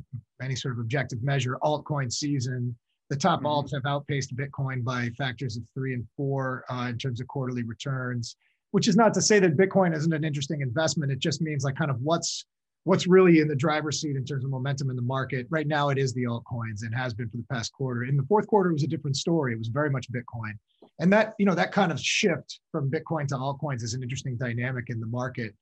[0.42, 2.76] any sort of objective measure, altcoin season.
[3.10, 3.46] The top mm-hmm.
[3.46, 7.62] alts have outpaced Bitcoin by factors of three and four uh, in terms of quarterly
[7.62, 8.36] returns.
[8.70, 11.10] Which is not to say that Bitcoin isn't an interesting investment.
[11.10, 12.44] It just means like kind of what's
[12.84, 15.46] what's really in the driver's seat in terms of momentum in the market.
[15.50, 18.04] Right now, it is the altcoins and has been for the past quarter.
[18.04, 19.52] In the fourth quarter, it was a different story.
[19.52, 20.52] It was very much Bitcoin
[20.98, 24.36] and that you know that kind of shift from bitcoin to altcoins is an interesting
[24.36, 25.54] dynamic in the market.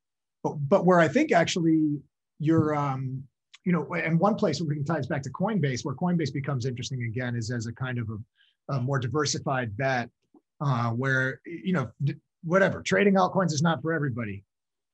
[0.42, 2.00] But but where i think actually
[2.38, 3.22] you're um
[3.64, 6.32] you know and one place where we can tie this back to coinbase where coinbase
[6.32, 10.08] becomes interesting again is as a kind of a, a more diversified bet
[10.60, 11.90] uh, where you know
[12.44, 14.44] whatever trading altcoins is not for everybody.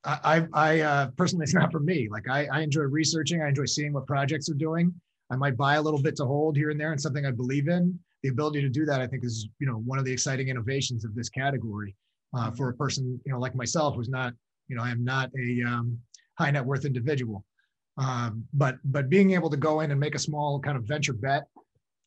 [0.05, 2.09] I i, uh, personally it's not for me.
[2.11, 3.41] Like I, I enjoy researching.
[3.41, 4.93] I enjoy seeing what projects are doing.
[5.31, 7.69] I might buy a little bit to hold here and there and something i believe
[7.69, 10.49] in the ability to do that, I think, is you know one of the exciting
[10.49, 11.95] innovations of this category
[12.37, 14.33] uh, for a person you know like myself who's not
[14.69, 15.99] you know I am not a um,
[16.39, 17.45] high net worth individual,
[17.99, 21.13] um, but but being able to go in and make a small kind of venture
[21.13, 21.45] bet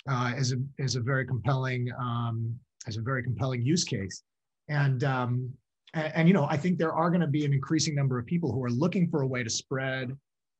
[0.09, 4.23] uh, is a is a very compelling um, is a very compelling use case,
[4.69, 5.51] and um,
[5.93, 8.25] and, and you know I think there are going to be an increasing number of
[8.25, 10.15] people who are looking for a way to spread,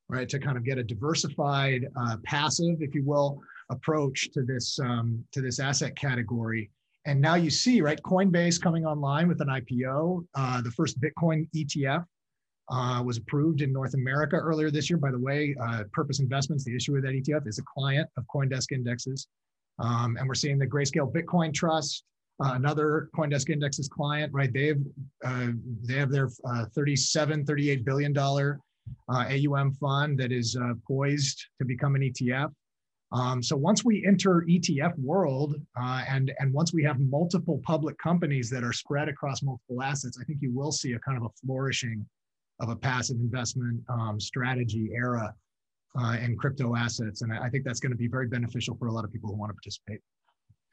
[0.10, 4.80] right, to kind of get a diversified uh, passive, if you will, approach to this
[4.80, 6.70] um, to this asset category.
[7.06, 10.26] And now you see, right, Coinbase coming online with an IPO.
[10.34, 12.04] Uh, the first Bitcoin ETF
[12.70, 14.98] uh, was approved in North America earlier this year.
[14.98, 18.26] By the way, uh, Purpose Investments, the issuer of that ETF, is a client of
[18.34, 19.28] CoinDesk Indexes.
[19.78, 22.04] Um, and we're seeing the Grayscale Bitcoin Trust,
[22.44, 24.52] uh, another CoinDesk Indexes client, right?
[24.52, 24.84] They've
[25.24, 25.50] uh,
[25.84, 28.60] they have their uh, 37, 38 billion dollar
[29.10, 32.52] uh, AUM fund that is poised to become an ETF.
[33.12, 37.98] Um, so once we enter ETF world, uh, and and once we have multiple public
[37.98, 41.24] companies that are spread across multiple assets, I think you will see a kind of
[41.24, 42.06] a flourishing
[42.60, 45.34] of a passive investment um, strategy era
[46.00, 48.88] uh, in crypto assets, and I, I think that's going to be very beneficial for
[48.88, 50.02] a lot of people who want to participate.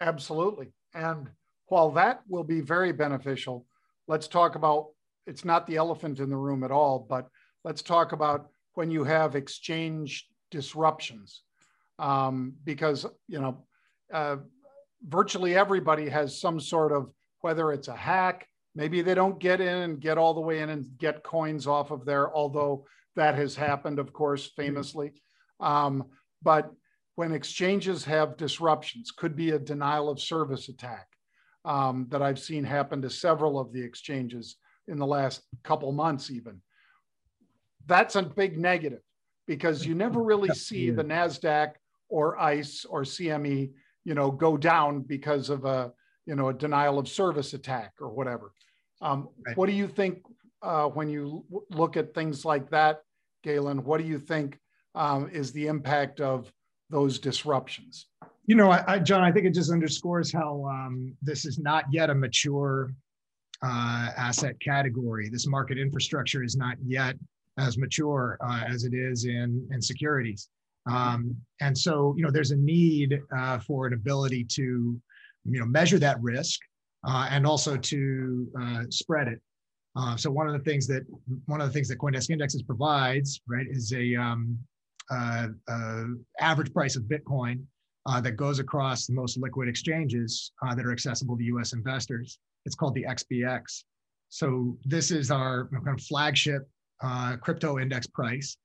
[0.01, 1.29] Absolutely, and
[1.67, 3.67] while that will be very beneficial,
[4.09, 4.89] let's talk about
[5.27, 7.29] it's not the elephant in the room at all, but
[7.63, 11.43] let's talk about when you have exchange disruptions
[11.99, 13.65] um, because you know
[14.13, 14.37] uh,
[15.07, 19.79] virtually everybody has some sort of whether it's a hack maybe they don't get in
[19.79, 23.55] and get all the way in and get coins off of there although that has
[23.55, 25.13] happened of course famously.
[25.61, 26.07] Um,
[26.43, 26.73] but
[27.15, 31.07] when exchanges have disruptions could be a denial of service attack
[31.65, 34.57] um, that i've seen happen to several of the exchanges
[34.89, 36.61] in the last couple months even
[37.87, 39.03] that's a big negative
[39.47, 41.73] because you never really see the nasdaq
[42.13, 43.73] or ICE or CME,
[44.05, 45.91] you know, go down because of a,
[46.27, 48.53] you know, a denial of service attack or whatever.
[49.01, 49.57] Um, right.
[49.57, 50.19] What do you think
[50.61, 53.01] uh, when you look at things like that,
[53.43, 53.83] Galen?
[53.83, 54.59] What do you think
[54.95, 56.53] um, is the impact of
[56.91, 58.07] those disruptions?
[58.47, 61.85] You know, I, I, John, I think it just underscores how um, this is not
[61.91, 62.93] yet a mature
[63.63, 65.31] uh, asset category.
[65.31, 67.17] This market infrastructure is not yet
[67.59, 70.51] as mature uh, as it is in, in securities.
[70.91, 75.67] Um, and so, you know, there's a need uh, for an ability to, you know,
[75.67, 76.61] measure that risk
[77.07, 79.41] uh, and also to uh, spread it.
[79.95, 81.03] Uh, so one of the things that
[81.47, 84.59] one of the things that CoinDesk Indexes provides, right, is a um,
[85.11, 86.05] uh, uh,
[86.41, 87.63] average price of Bitcoin
[88.23, 91.73] that goes across the most liquid exchanges that are accessible to U.S.
[91.73, 92.39] investors.
[92.65, 93.85] It's called the XBX.
[94.29, 96.69] So this is our kind of flagship
[97.43, 98.57] crypto index price.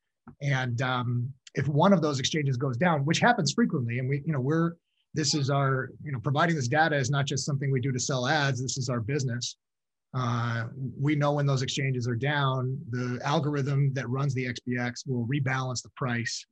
[0.41, 4.31] And um, if one of those exchanges goes down, which happens frequently, and we, you
[4.31, 4.73] know, we're
[5.13, 7.99] this is our, you know, providing this data is not just something we do to
[7.99, 8.61] sell ads.
[8.61, 9.57] This is our business.
[10.13, 10.65] Uh,
[10.99, 15.81] we know when those exchanges are down, the algorithm that runs the XBX will rebalance
[15.81, 16.45] the price,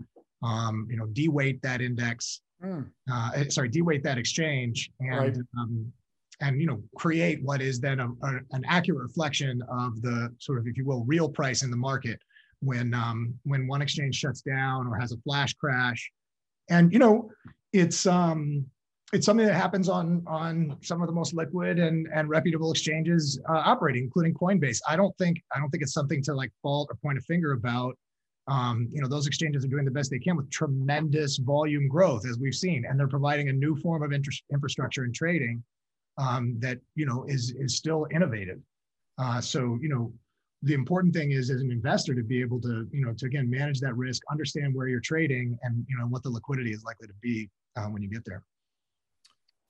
[0.43, 2.85] um, you know, deweight that index, mm.
[3.11, 5.37] uh, eh, sorry, deweight that exchange, and right.
[5.59, 5.91] um,
[6.41, 10.57] and you know, create what is then a, a, an accurate reflection of the sort
[10.57, 12.19] of, if you will, real price in the market
[12.61, 16.11] when um, when one exchange shuts down or has a flash crash,
[16.69, 17.29] and you know
[17.73, 18.65] it's um,
[19.13, 23.39] it's something that happens on on some of the most liquid and and reputable exchanges
[23.49, 24.79] uh, operating, including Coinbase.
[24.87, 27.53] I don't think I don't think it's something to like fault or point a finger
[27.53, 27.97] about.
[28.47, 32.27] Um, you know those exchanges are doing the best they can with tremendous volume growth
[32.27, 35.63] as we've seen, and they're providing a new form of inter- infrastructure and trading
[36.17, 38.59] um, that you know is is still innovative.
[39.17, 40.11] Uh, so you know
[40.63, 43.49] the important thing is as an investor to be able to you know to again
[43.49, 47.07] manage that risk understand where you're trading and you know what the liquidity is likely
[47.07, 48.43] to be uh, when you get there.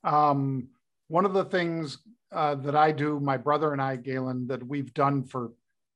[0.03, 0.69] Um,
[1.07, 1.99] one of the things
[2.31, 5.51] uh, that i do my brother and i galen that we've done for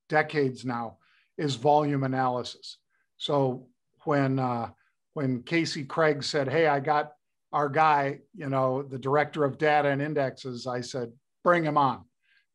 [0.10, 0.98] decades now
[1.38, 2.78] is volume analysis.
[3.18, 3.68] So
[4.04, 4.70] when uh,
[5.14, 7.14] when casey craig said hey i got
[7.52, 11.12] our guy you know the director of data and indexes i said
[11.44, 12.04] bring him on.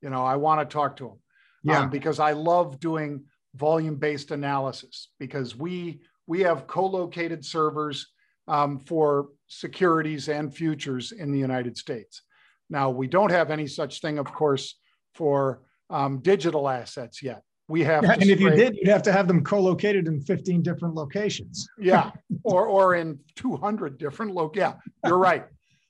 [0.02, 1.18] You know i want to talk to him
[1.64, 1.80] yeah.
[1.80, 3.24] Um, because I love doing
[3.54, 8.06] volume based analysis because we we have co-located servers
[8.48, 12.22] um, for securities and futures in the United States.
[12.70, 14.78] Now we don't have any such thing, of course,
[15.14, 17.42] for um, digital assets yet.
[17.66, 20.60] We have, yeah, and if you did, you'd have to have them co-located in 15
[20.60, 21.66] different locations.
[21.78, 22.10] yeah,
[22.42, 24.52] or or in 200 different lo.
[24.54, 24.74] Yeah,
[25.06, 25.46] you're right.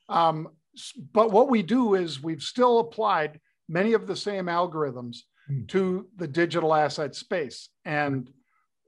[0.08, 0.48] Um,
[1.12, 5.66] but what we do is we've still applied many of the same algorithms Hmm.
[5.66, 7.68] to the digital asset space.
[7.84, 8.30] And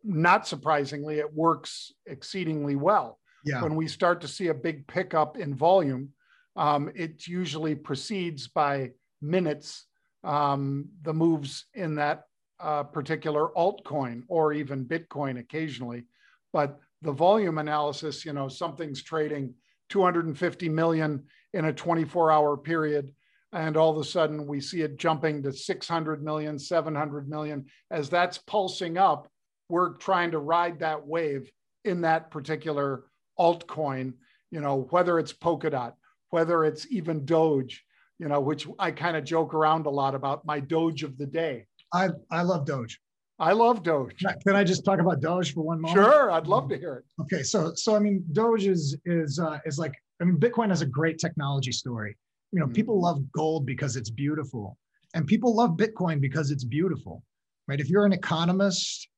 [0.03, 3.19] not surprisingly, it works exceedingly well.
[3.45, 3.62] Yeah.
[3.62, 6.11] When we start to see a big pickup in volume,
[6.57, 9.85] um, it usually precedes by minutes
[10.25, 12.23] um, the moves in that
[12.59, 16.05] uh, particular altcoin or even Bitcoin occasionally.
[16.53, 19.55] But the volume analysis, you know, something's trading
[19.90, 23.12] 250 million in a 24 hour period.
[23.57, 27.64] And all of a sudden we see it jumping to 600 million, 700 million.
[27.90, 29.29] As that's pulsing up,
[29.71, 31.51] we're trying to ride that wave
[31.83, 33.05] in that particular
[33.38, 34.12] altcoin,
[34.51, 35.95] you know, whether it's Polkadot,
[36.29, 37.83] whether it's even Doge,
[38.19, 41.27] you know, which I kind of joke around a lot about my Doge of the
[41.27, 41.66] day.
[41.95, 43.01] I, I love Doge.
[43.38, 44.23] I love Doge.
[44.47, 45.99] Can I just talk about Doge for one moment?
[45.99, 47.23] Sure, I'd love to hear it.
[47.23, 50.83] Okay, so so I mean, Doge is is uh, is like I mean, Bitcoin has
[50.83, 52.16] a great technology story.
[52.57, 52.73] You know, mm-hmm.
[52.73, 54.79] people love gold because it's beautiful,
[55.12, 57.23] and people love Bitcoin because it's beautiful,
[57.69, 57.79] right?
[57.79, 59.09] If you're an economist,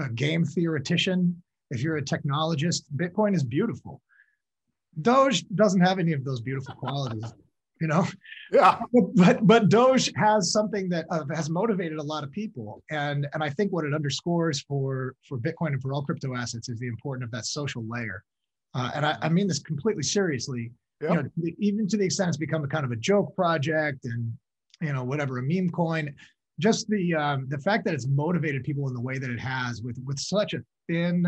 [0.00, 4.02] a game theoretician, if you're a technologist, Bitcoin is beautiful.
[5.00, 7.32] Doge doesn't have any of those beautiful qualities
[7.80, 8.04] you know
[8.50, 8.80] yeah
[9.14, 13.40] but but doge has something that uh, has motivated a lot of people and and
[13.40, 16.88] i think what it underscores for for bitcoin and for all crypto assets is the
[16.88, 18.24] importance of that social layer
[18.74, 21.10] uh, and I, I, mean this completely seriously yep.
[21.10, 24.32] you know even to the extent it's become a kind of a joke project and
[24.80, 26.14] you know whatever a meme coin
[26.60, 29.82] just the um, the fact that it's motivated people in the way that it has
[29.82, 30.58] with with such a
[30.88, 31.24] thin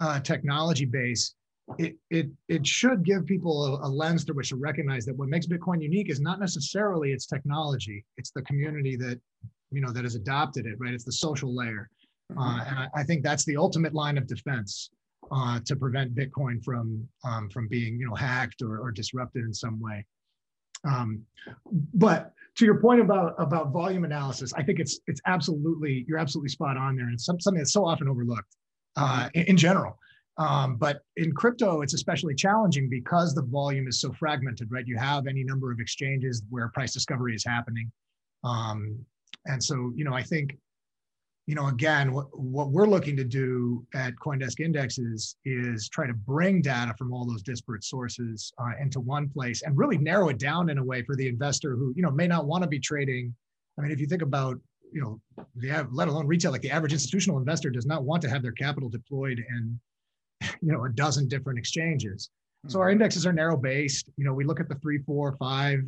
[0.00, 1.34] uh, technology base
[1.78, 5.28] it it it should give people a, a, lens through which to recognize that what
[5.28, 9.20] makes Bitcoin unique is not necessarily its technology; it's the community that
[9.70, 10.74] you know that has adopted it.
[10.78, 10.92] Right?
[10.92, 11.88] It's the social layer,
[12.36, 12.68] uh, mm-hmm.
[12.68, 14.90] and I, I, think that's the ultimate line of defense
[15.34, 19.54] uh, to prevent Bitcoin from um, from being you know hacked or, or disrupted in
[19.54, 20.04] some way.
[20.84, 21.22] Um,
[21.94, 26.50] but to your point about about volume analysis, I think it's it's absolutely you're absolutely
[26.50, 28.56] spot on there, and it's something that's so often overlooked
[28.96, 29.98] uh, in, in general.
[30.38, 34.86] Um, but in crypto, it's especially challenging because the volume is so fragmented, right?
[34.86, 37.92] You have any number of exchanges where price discovery is happening.
[38.42, 38.98] Um,
[39.46, 40.56] and so, you know, I think,
[41.46, 46.14] you know, again, what, what we're looking to do at Coindesk Indexes is try to
[46.14, 50.38] bring data from all those disparate sources uh, into one place and really narrow it
[50.38, 52.78] down in a way for the investor who, you know, may not want to be
[52.78, 53.34] trading.
[53.78, 54.58] I mean, if you think about
[54.92, 58.28] you know, the let alone retail, like the average institutional investor does not want to
[58.28, 59.80] have their capital deployed in
[60.60, 62.30] you know a dozen different exchanges
[62.68, 62.92] so our mm-hmm.
[62.92, 65.80] indexes are narrow based you know we look at the three four five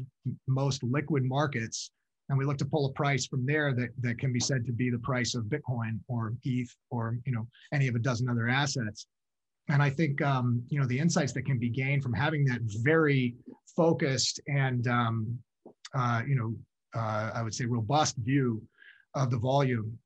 [0.47, 1.90] most liquid markets
[2.28, 4.72] and we look to pull a price from there that, that can be said to
[4.72, 8.48] be the price of bitcoin or eth or you know any of a dozen other
[8.48, 9.06] assets.
[9.68, 12.60] And i think um, you know the insights that can be gained from having that
[12.82, 13.34] very
[13.76, 15.38] focused and um,
[15.94, 16.54] uh, you know
[16.94, 18.62] uh, i would say robust view
[19.14, 19.98] of the volume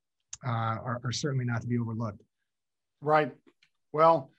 [0.47, 2.23] uh, are, are certainly not to be overlooked.
[3.01, 3.33] Right.
[3.93, 4.31] Well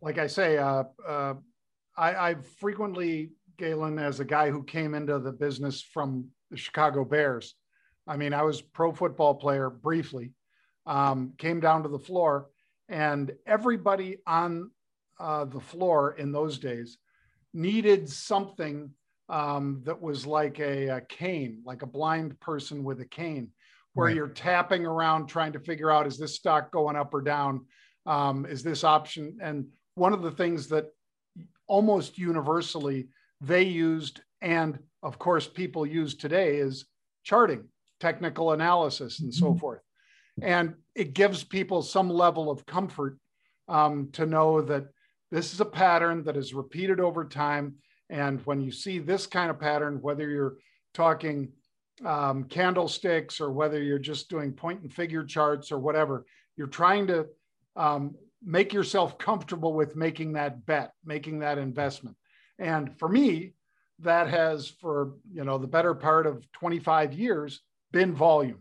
[0.00, 1.34] like I say, uh, uh,
[1.96, 7.04] I, I've frequently, Galen, as a guy who came into the business from the Chicago
[7.04, 7.54] Bears.
[8.06, 10.32] I mean, I was pro football player briefly,
[10.86, 12.46] um, came down to the floor,
[12.88, 14.70] and everybody on
[15.20, 16.98] uh, the floor in those days
[17.52, 18.90] needed something
[19.28, 23.50] um, that was like a, a, cane, like a blind person with a cane,
[23.92, 24.16] where right.
[24.16, 27.66] you're tapping around trying to figure out is this stock going up or down?
[28.06, 29.36] Um, is this option?
[29.42, 30.86] And one of the things that
[31.66, 33.08] almost universally
[33.40, 36.86] they used, and of course people use today, is
[37.22, 37.64] charting,
[38.00, 39.58] technical analysis, and so mm-hmm.
[39.58, 39.80] forth.
[40.40, 43.18] And it gives people some level of comfort
[43.68, 44.86] um, to know that
[45.30, 47.74] this is a pattern that is repeated over time.
[48.08, 50.56] And when you see this kind of pattern, whether you're
[50.94, 51.52] talking
[52.04, 56.24] um, candlesticks or whether you're just doing point and figure charts or whatever,
[56.56, 57.26] you're trying to
[57.76, 62.16] um, make yourself comfortable with making that bet, making that investment.
[62.58, 63.52] And for me,
[64.00, 67.60] that has for you know the better part of 25 years
[67.92, 68.60] been volume,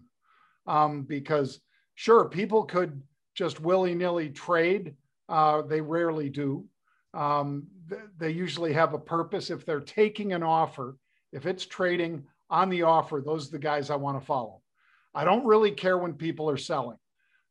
[0.65, 1.59] um, because
[1.95, 3.01] sure people could
[3.35, 4.95] just willy nilly trade.
[5.29, 6.65] Uh, they rarely do.
[7.13, 9.49] Um, th- they usually have a purpose.
[9.49, 10.97] If they're taking an offer,
[11.31, 14.61] if it's trading on the offer, those are the guys I want to follow.
[15.13, 16.97] I don't really care when people are selling.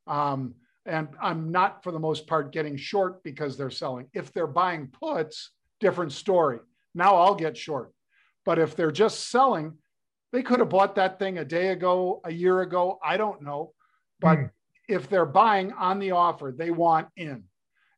[0.07, 0.55] Um,
[0.87, 4.07] and I'm not for the most part getting short because they're selling.
[4.15, 6.61] If they're buying puts, different story.
[6.97, 7.93] Now I'll get short.
[8.47, 9.75] But if they're just selling,
[10.33, 12.99] they could have bought that thing a day ago, a year ago.
[13.05, 13.75] I don't know.
[14.19, 14.51] But mm.
[14.89, 17.45] if they're buying on the offer, they want in.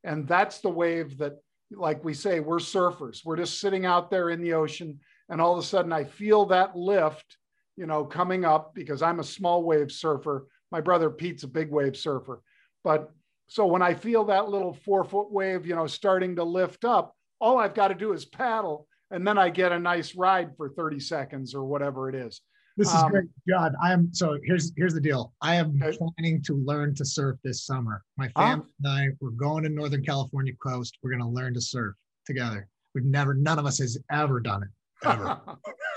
[0.03, 1.35] And that's the wave that,
[1.71, 3.25] like we say, we're surfers.
[3.25, 4.99] We're just sitting out there in the ocean.
[5.29, 7.37] And all of a sudden, I feel that lift,
[7.77, 10.49] you know, coming up because I'm a small wave surfer.
[10.73, 12.43] My brother Pete's a big wave surfer.
[12.83, 13.11] But
[13.47, 17.15] so when I feel that little four foot wave, you know, starting to lift up,
[17.41, 20.71] all I've got to do is paddle and then I get a nice ride for
[20.71, 22.41] 30 seconds or whatever it is.
[22.77, 23.75] This is um, great, John.
[23.83, 25.33] I am so here's here's the deal.
[25.43, 25.99] I am okay.
[25.99, 28.05] planning to learn to surf this summer.
[28.17, 30.97] My family and I we're going to Northern California coast.
[31.03, 32.69] We're going to learn to surf together.
[32.95, 34.69] We've never, none of us has ever done it.
[35.09, 35.41] Ever.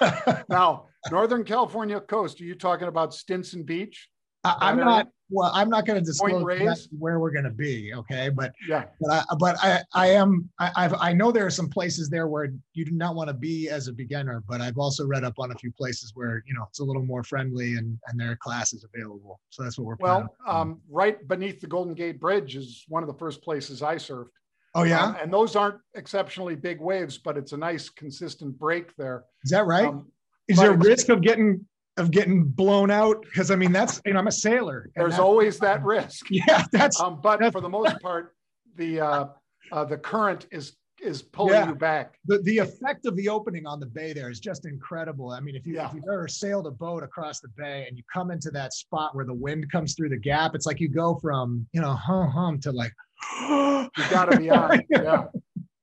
[0.49, 2.41] now, Northern California coast.
[2.41, 4.09] Are you talking about Stinson Beach?
[4.43, 5.07] I, am not.
[5.31, 7.93] Well, I'm not going to disclose where we're going to be.
[7.93, 10.49] Okay, but yeah, but I, but I, I am.
[10.59, 13.33] I, I've, I know there are some places there where you do not want to
[13.33, 14.43] be as a beginner.
[14.47, 17.03] But I've also read up on a few places where you know it's a little
[17.03, 19.39] more friendly and and there are classes available.
[19.49, 19.95] So that's what we're.
[19.99, 23.95] Well, um, right beneath the Golden Gate Bridge is one of the first places I
[23.95, 24.27] surfed.
[24.75, 28.95] Oh yeah, um, and those aren't exceptionally big waves, but it's a nice consistent break
[28.95, 29.25] there.
[29.43, 29.87] Is that right?
[29.87, 30.07] Um,
[30.47, 31.65] is there a risk of getting
[31.97, 34.89] of getting blown out because I mean that's you know I'm a sailor.
[34.95, 36.27] There's always that risk.
[36.31, 36.99] Yeah, that's.
[36.99, 38.35] Um, but that's, for the most part,
[38.75, 39.25] the uh,
[39.71, 41.67] uh, the current is is pulling yeah.
[41.67, 42.15] you back.
[42.25, 45.31] The the effect of the opening on the bay there is just incredible.
[45.31, 45.87] I mean, if you yeah.
[45.87, 49.15] if you've ever sailed a boat across the bay and you come into that spot
[49.15, 52.29] where the wind comes through the gap, it's like you go from you know hum
[52.29, 52.93] hum to like.
[53.41, 54.81] you got to be on.
[54.89, 55.25] Yeah,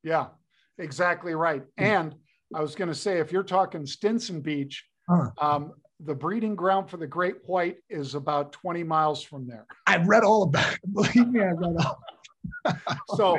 [0.03, 0.27] yeah,
[0.79, 1.63] exactly right.
[1.77, 2.15] And
[2.55, 5.31] I was going to say, if you're talking Stinson Beach, huh.
[5.39, 9.67] um, the breeding ground for the great white is about 20 miles from there.
[9.87, 10.81] I've read all about it.
[10.93, 11.99] Believe me, I read all.
[13.17, 13.39] so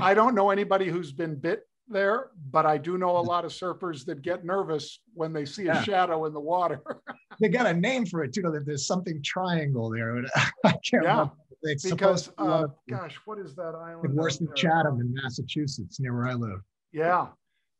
[0.00, 3.52] I don't know anybody who's been bit there, but I do know a lot of
[3.52, 5.80] surfers that get nervous when they see yeah.
[5.80, 6.82] a shadow in the water.
[7.40, 8.42] they got a name for it too.
[8.42, 10.22] That There's something triangle there.
[10.64, 11.10] I can't yeah.
[11.10, 11.32] remember.
[11.62, 14.14] It's because, uh, gosh, what is that island?
[14.14, 16.60] Worse than Chatham in Massachusetts, near where I live.
[16.90, 17.26] Yeah,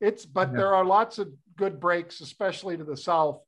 [0.03, 0.59] it's but yeah.
[0.59, 3.41] there are lots of good breaks, especially to the south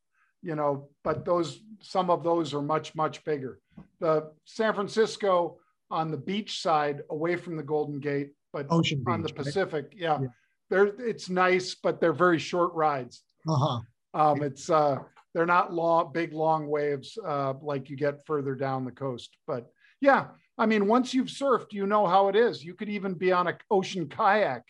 [0.43, 3.61] you know, but those some of those are much much bigger.
[4.01, 5.59] The San Francisco
[5.91, 9.97] on the beach side, away from the Golden Gate, but Ocean on the Pacific, right?
[9.97, 10.29] yeah, yeah,
[10.69, 13.23] they're it's nice, but they're very short rides.
[13.49, 13.81] Uh-huh.
[14.15, 14.99] Um, it's uh,
[15.35, 19.37] they're not long, big long waves uh, like you get further down the coast.
[19.47, 19.71] But
[20.01, 20.27] yeah,
[20.59, 22.65] I mean, once you've surfed, you know how it is.
[22.65, 24.65] You could even be on an ocean kayak.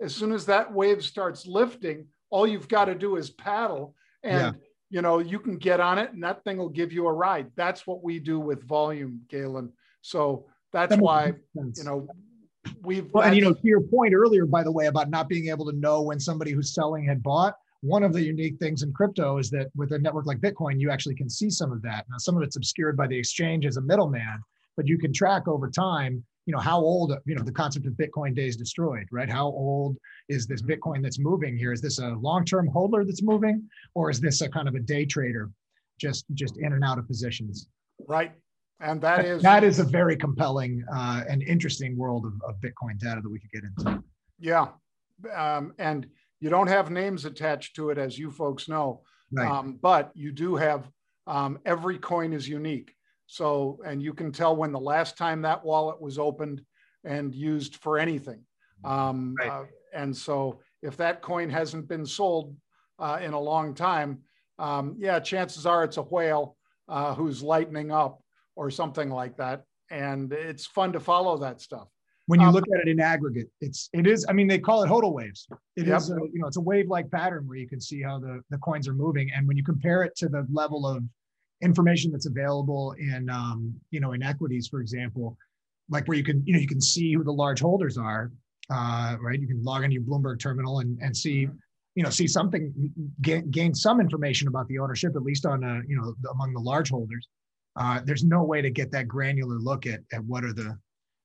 [0.00, 4.56] As soon as that wave starts lifting, all you've got to do is paddle, and
[4.56, 7.12] yeah you know, you can get on it and that thing will give you a
[7.12, 7.50] ride.
[7.56, 9.72] That's what we do with volume, Galen.
[10.02, 12.06] So that's that why, you know,
[12.82, 13.12] we've.
[13.12, 15.66] Well, and you know, to your point earlier, by the way, about not being able
[15.66, 19.38] to know when somebody who's selling had bought, one of the unique things in crypto
[19.38, 22.06] is that with a network like Bitcoin, you actually can see some of that.
[22.10, 24.40] Now, some of it's obscured by the exchange as a middleman,
[24.76, 27.92] but you can track over time you know how old you know the concept of
[27.94, 29.28] bitcoin days destroyed right?
[29.28, 31.72] How old is this bitcoin that's moving here?
[31.72, 35.04] Is this a long-term holder that's moving or is this a kind of a day
[35.04, 35.50] trader
[36.00, 37.68] just just in and out of positions?
[38.08, 38.32] Right.
[38.80, 42.98] And that is that is a very compelling uh, and interesting world of, of bitcoin
[42.98, 44.02] data that we could get into.
[44.38, 44.68] Yeah.
[45.34, 46.06] Um, and
[46.40, 49.02] you don't have names attached to it as you folks know.
[49.32, 49.50] Right.
[49.50, 50.88] um, but you do have
[51.26, 52.94] um, every coin is unique
[53.26, 56.62] so, and you can tell when the last time that wallet was opened
[57.04, 58.42] and used for anything.
[58.84, 59.50] Um, right.
[59.50, 62.54] uh, and so, if that coin hasn't been sold
[62.98, 64.20] uh, in a long time,
[64.58, 66.56] um, yeah, chances are it's a whale
[66.88, 68.22] uh, who's lightening up
[68.54, 69.64] or something like that.
[69.90, 71.88] And it's fun to follow that stuff.
[72.26, 74.26] When you um, look at it in aggregate, it's it is.
[74.28, 75.46] I mean, they call it hodl waves.
[75.76, 75.98] It yep.
[75.98, 78.58] is, a, you know, it's a wave-like pattern where you can see how the the
[78.58, 79.30] coins are moving.
[79.34, 81.04] And when you compare it to the level of
[81.62, 85.36] information that's available in um, you know in equities for example
[85.88, 88.30] like where you can you know you can see who the large holders are
[88.70, 89.40] uh, right?
[89.40, 91.48] You can log into your bloomberg terminal and, and see
[91.94, 92.72] you know see something
[93.22, 96.60] gain, gain some information about the ownership at least on uh, you know among the
[96.60, 97.28] large holders.
[97.76, 100.76] Uh, there's no way to get that granular look at, at what are the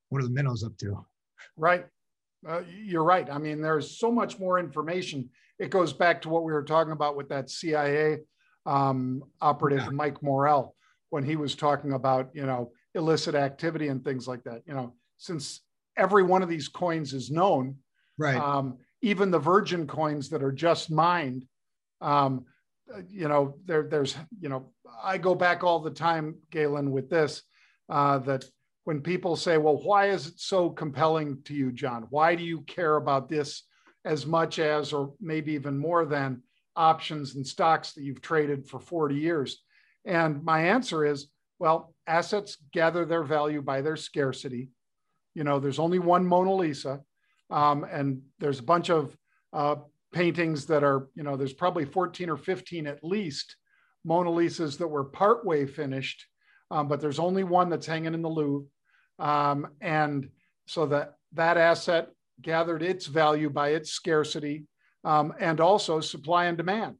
[0.10, 1.06] what are the minnows up to.
[1.58, 1.86] Right.
[2.48, 3.30] Uh, you're right.
[3.30, 5.30] I mean there's so much more information.
[5.60, 8.20] It goes back to what we were talking about with that cia
[8.66, 9.89] um, operative yeah.
[9.89, 10.76] Mike Morell
[11.09, 14.62] when he was talking about you know illicit activity and things like that.
[14.66, 15.62] You know, since
[15.97, 17.78] every one of these coins is known,
[18.18, 18.38] right?
[18.38, 21.45] Um, even the virgin coins that are just mined,
[22.01, 22.45] um,
[23.09, 24.72] you know, there there's you know
[25.03, 27.41] I go back all the time, Galen, with this
[27.89, 28.45] uh, that
[28.84, 32.07] when people say, well, why is it so compelling to you, John?
[32.09, 33.64] Why do you care about this
[34.05, 36.41] as much as, or maybe even more than
[36.76, 39.63] options and stocks that you've traded for 40 years?
[40.05, 41.28] And my answer is,
[41.59, 44.69] well, assets gather their value by their scarcity.
[45.36, 47.01] You know, there's only one Mona Lisa,
[47.49, 49.15] um, and there's a bunch of
[49.53, 49.76] uh,
[50.11, 53.55] paintings that are, you know, there's probably 14 or 15 at least
[54.03, 56.26] Mona Lisas that were partway finished,
[56.72, 58.67] um, but there's only one that's hanging in the Louvre.
[59.19, 60.30] Um, and
[60.65, 62.09] so that that asset
[62.41, 64.65] gathered its value by its scarcity
[65.04, 66.95] um, and also supply and demand.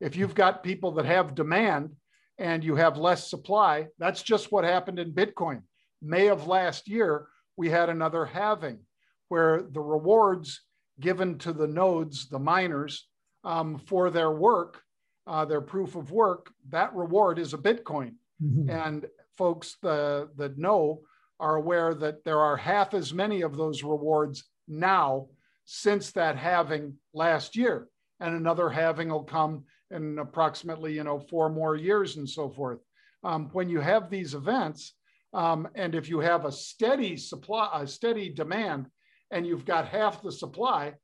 [0.00, 1.90] If you've got people that have demand
[2.38, 5.62] and you have less supply, that's just what happened in Bitcoin.
[6.00, 8.80] May of last year, we had another halving
[9.28, 10.62] where the rewards
[11.00, 13.08] given to the nodes, the miners,
[13.44, 14.82] um, for their work,
[15.26, 18.14] uh, their proof of work, that reward is a Bitcoin.
[18.42, 18.70] Mm-hmm.
[18.70, 21.02] And folks the, that know
[21.40, 25.26] are aware that there are half as many of those rewards now
[25.64, 27.88] since that halving last year.
[28.20, 32.78] And another halving will come in approximately, you know, four more years and so forth.
[33.24, 34.94] Um, when you have these events,
[35.34, 38.86] um, and if you have a steady supply, a steady demand,
[39.30, 40.94] and you've got half the supply,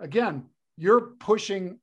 [0.00, 0.44] again,
[0.76, 1.78] you're pushing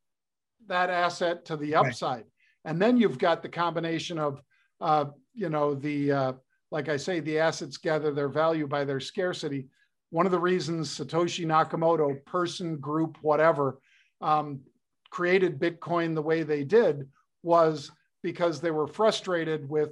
[0.68, 2.18] that asset to the upside.
[2.18, 2.26] Right.
[2.66, 4.42] And then you've got the combination of,
[4.80, 6.34] uh, you know, the, uh,
[6.72, 9.68] like I say, the assets gather their value by their scarcity.
[10.12, 13.80] One of the reasons Satoshi Nakamoto, person, group, whatever,
[14.22, 14.62] um,
[15.10, 17.10] created Bitcoin the way they did
[17.44, 17.92] was
[18.22, 19.90] because they were frustrated with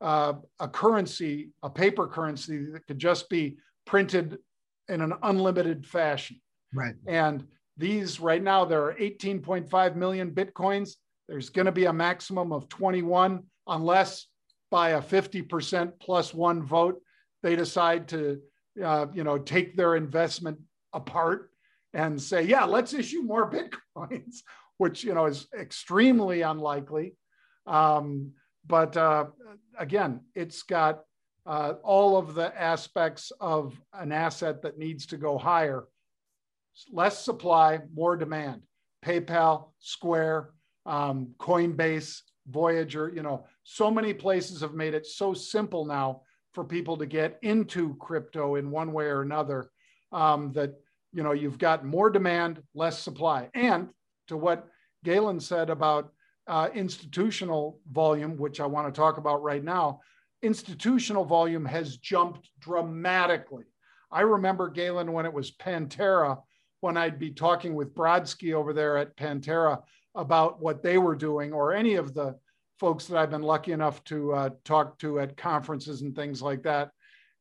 [0.00, 3.56] uh, a currency, a paper currency that could just be
[3.86, 4.38] printed
[4.88, 6.40] in an unlimited fashion.
[6.74, 6.94] Right.
[7.06, 7.46] And
[7.76, 10.96] these right now, there are 18.5 million Bitcoins.
[11.28, 14.26] There's going to be a maximum of 21 unless
[14.70, 17.00] by a 50% plus one vote,
[17.42, 18.40] they decide to,
[18.82, 20.58] uh, you know, take their investment
[20.92, 21.50] apart
[21.94, 23.50] and say, yeah, let's issue more
[23.96, 24.38] Bitcoins,
[24.78, 27.16] which, you know, is extremely unlikely.
[27.66, 28.32] Um,
[28.66, 29.26] but uh,
[29.78, 31.00] again, it's got
[31.46, 35.84] uh, all of the aspects of an asset that needs to go higher.
[36.92, 38.62] Less supply, more demand.
[39.04, 40.50] PayPal, Square,
[40.84, 46.22] um, Coinbase, Voyager, you know, so many places have made it so simple now
[46.58, 49.70] for people to get into crypto in one way or another
[50.10, 50.74] um, that,
[51.12, 53.48] you know, you've got more demand, less supply.
[53.54, 53.90] And
[54.26, 54.66] to what
[55.04, 56.12] Galen said about
[56.48, 60.00] uh, institutional volume, which I want to talk about right now,
[60.42, 63.66] institutional volume has jumped dramatically.
[64.10, 66.38] I remember Galen when it was Pantera,
[66.80, 69.80] when I'd be talking with Brodsky over there at Pantera
[70.16, 72.36] about what they were doing, or any of the
[72.78, 76.62] folks that I've been lucky enough to uh, talk to at conferences and things like
[76.62, 76.90] that.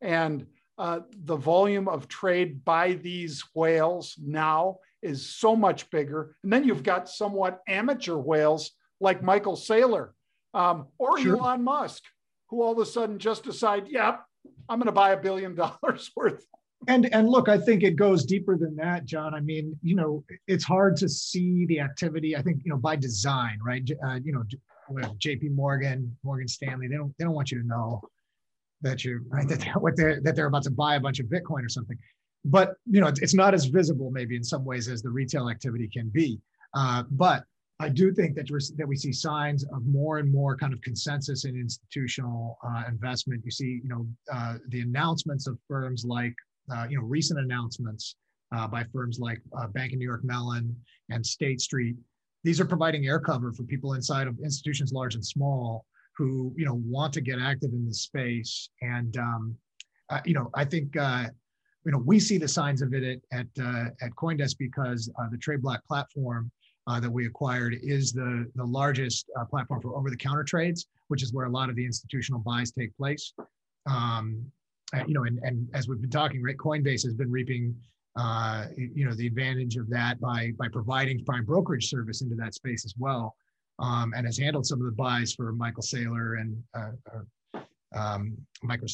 [0.02, 0.46] And
[0.78, 6.36] uh, the volume of trade by these whales now is so much bigger.
[6.44, 10.10] And then you've got somewhat amateur whales like Michael Saylor
[10.54, 11.38] um, or sure.
[11.38, 12.04] Elon Musk,
[12.50, 14.24] who all of a sudden just decide, yep,
[14.70, 16.46] I'm going to buy a billion dollars worth.
[16.88, 19.34] And and look, I think it goes deeper than that, John.
[19.34, 22.36] I mean, you know, it's hard to see the activity.
[22.36, 23.90] I think you know by design, right?
[24.06, 24.44] Uh, you know,
[25.18, 25.50] J.P.
[25.50, 28.02] Morgan, Morgan Stanley, they don't they don't want you to know
[28.82, 31.28] that you right that they're, what they're that they're about to buy a bunch of
[31.28, 31.98] Bitcoin or something.
[32.46, 35.90] But you know, it's, not as visible maybe in some ways as the retail activity
[35.92, 36.40] can be.
[36.74, 37.44] Uh, but
[37.80, 40.82] I do think that we're, that we see signs of more and more kind of
[40.82, 43.44] consensus in institutional uh, investment.
[43.46, 46.34] You see, you know, uh, the announcements of firms like,
[46.74, 48.16] uh, you know, recent announcements
[48.56, 50.76] uh, by firms like uh, Bank of New York Mellon
[51.10, 51.96] and State Street.
[52.48, 55.86] These are providing air cover for people inside of institutions large and small
[56.18, 58.70] who, you know, want to get active in this space.
[58.82, 59.44] And, um,
[60.10, 63.50] uh, you know, I think, you know, we see the signs of it at at,
[64.06, 66.44] at CoinDesk because the trade TradeBlock platform
[66.90, 71.34] uh, that we acquired is the, the largest uh, platform for over-the-counter trades, which is
[71.34, 73.34] where a lot of the institutional buys take place.
[73.96, 74.26] Um,
[75.06, 77.76] you know, and, and as we've been talking, right, Coinbase has been reaping,
[78.18, 82.54] uh, you know, the advantage of that by by providing prime brokerage service into that
[82.54, 83.36] space as well,
[83.80, 87.60] um, and has handled some of the buys for Michael Saylor and uh,
[87.96, 88.88] um, micro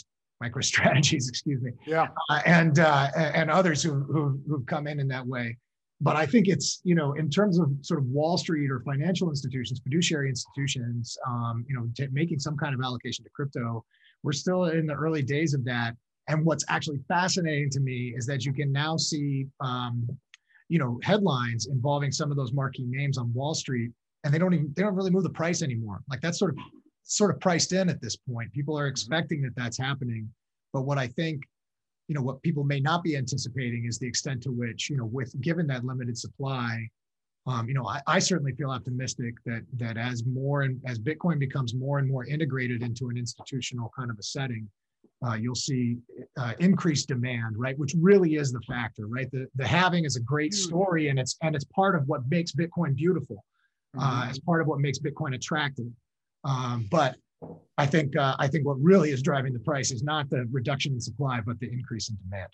[0.43, 1.71] MicroStrategies, excuse me.
[1.85, 2.07] Yeah.
[2.29, 5.57] Uh, and uh, and others who, who who've come in in that way
[6.03, 9.29] but I think it's you know in terms of sort of Wall Street or financial
[9.29, 13.85] institutions, fiduciary institutions, um, you know, t- making some kind of allocation to crypto,
[14.21, 15.95] we're still in the early days of that.
[16.27, 20.07] And what's actually fascinating to me is that you can now see, um,
[20.69, 23.91] you know, headlines involving some of those marquee names on Wall Street,
[24.23, 26.01] and they don't even they don't really move the price anymore.
[26.09, 26.57] Like that's sort of
[27.03, 28.53] sort of priced in at this point.
[28.53, 30.29] People are expecting that that's happening.
[30.71, 31.43] But what I think
[32.07, 35.05] you know what people may not be anticipating is the extent to which you know
[35.05, 36.87] with given that limited supply
[37.47, 41.39] um, you know I, I, certainly feel optimistic that that as more and as bitcoin
[41.39, 44.69] becomes more and more integrated into an institutional kind of a setting
[45.25, 45.97] uh, you'll see
[46.37, 50.21] uh, increased demand right which really is the factor right the, the halving is a
[50.21, 53.43] great story and it's and it's part of what makes bitcoin beautiful
[53.99, 54.29] uh, mm-hmm.
[54.29, 55.85] it's part of what makes bitcoin attractive
[56.43, 57.15] um, but
[57.77, 60.93] I think uh, I think what really is driving the price is not the reduction
[60.93, 62.49] in supply, but the increase in demand.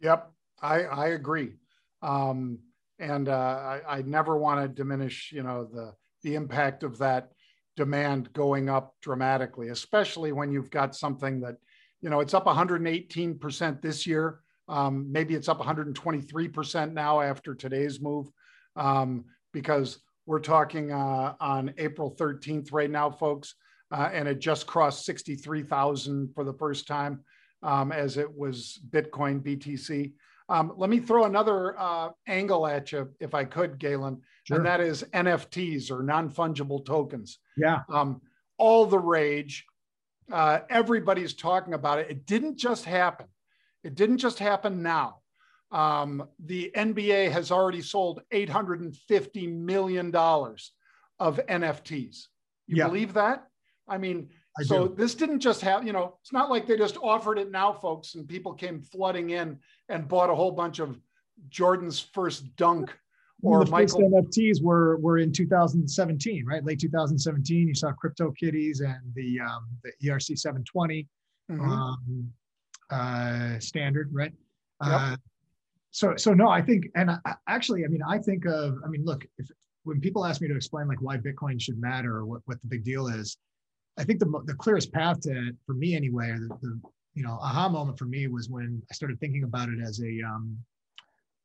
[0.00, 0.30] Yep,
[0.60, 1.54] I, I agree.
[2.02, 2.58] Um,
[2.98, 7.30] and uh, I, I never want to diminish, you know, the the impact of that
[7.76, 11.56] demand going up dramatically, especially when you've got something that,
[12.04, 14.40] you know, it's up 118% this year.
[14.68, 18.28] Um, maybe it's up 123% now after today's move,
[18.76, 19.24] um,
[19.54, 23.54] because we're talking uh, on April 13th right now, folks,
[23.90, 27.24] uh, and it just crossed 63,000 for the first time
[27.62, 30.12] um, as it was Bitcoin BTC.
[30.50, 34.58] Um, let me throw another uh, angle at you, if I could, Galen, sure.
[34.58, 37.38] and that is NFTs or non fungible tokens.
[37.56, 37.80] Yeah.
[37.90, 38.20] Um,
[38.58, 39.64] all the rage.
[40.32, 42.10] Uh, everybody's talking about it.
[42.10, 43.26] It didn't just happen.
[43.82, 45.20] It didn't just happen now.
[45.70, 52.26] Um, the NBA has already sold $850 million of NFTs.
[52.66, 52.86] You yeah.
[52.86, 53.46] believe that?
[53.86, 54.94] I mean, I so do.
[54.94, 58.14] this didn't just happen, you know, it's not like they just offered it now, folks,
[58.14, 59.58] and people came flooding in
[59.88, 60.98] and bought a whole bunch of
[61.48, 62.96] Jordan's first dunk
[63.42, 64.10] or the Michael.
[64.10, 66.64] First NFTs were were in 2017, right?
[66.64, 67.68] Late 2017.
[67.68, 71.06] You saw Crypto Kitties and the um, the ERC 720
[71.50, 71.60] mm-hmm.
[71.60, 72.32] um,
[72.90, 74.32] uh, standard, right?
[74.84, 74.92] Yep.
[74.92, 75.16] Uh,
[75.90, 77.18] so so no, I think, and I,
[77.48, 79.48] actually, I mean, I think of, I mean, look, if
[79.84, 82.68] when people ask me to explain like why Bitcoin should matter or what what the
[82.68, 83.36] big deal is,
[83.96, 86.80] I think the, the clearest path to it, for me anyway, or the, the
[87.14, 90.22] you know aha moment for me was when I started thinking about it as a
[90.26, 90.58] um,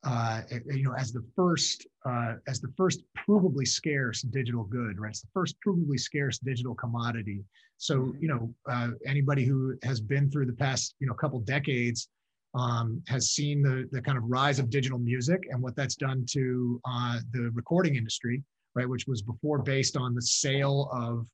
[0.04, 5.10] uh, you know as the first uh, as the first provably scarce digital good, right?
[5.10, 7.44] It's the first provably scarce digital commodity.
[7.78, 8.22] So mm-hmm.
[8.22, 12.08] you know uh, anybody who has been through the past you know couple decades
[12.54, 16.26] um, has seen the the kind of rise of digital music and what that's done
[16.32, 18.44] to uh, the recording industry,
[18.76, 18.88] right?
[18.88, 21.28] Which was before based on the sale of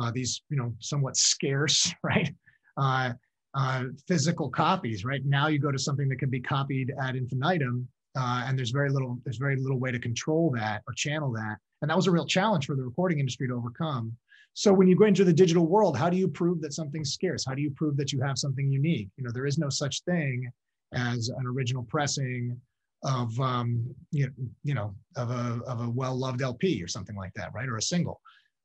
[0.00, 2.34] uh, these you know somewhat scarce right
[2.76, 3.12] uh,
[3.54, 7.86] uh, physical copies right now you go to something that can be copied ad infinitum
[8.16, 11.56] uh, and there's very little there's very little way to control that or channel that.
[11.82, 14.12] And that was a real challenge for the recording industry to overcome.
[14.52, 17.44] So when you go into the digital world how do you prove that something's scarce?
[17.46, 19.08] How do you prove that you have something unique?
[19.16, 20.50] You know there is no such thing
[20.92, 22.60] as an original pressing
[23.02, 24.30] of um, you,
[24.64, 27.68] you know of a, of a well-loved lp or something like that right?
[27.68, 28.20] Or a single.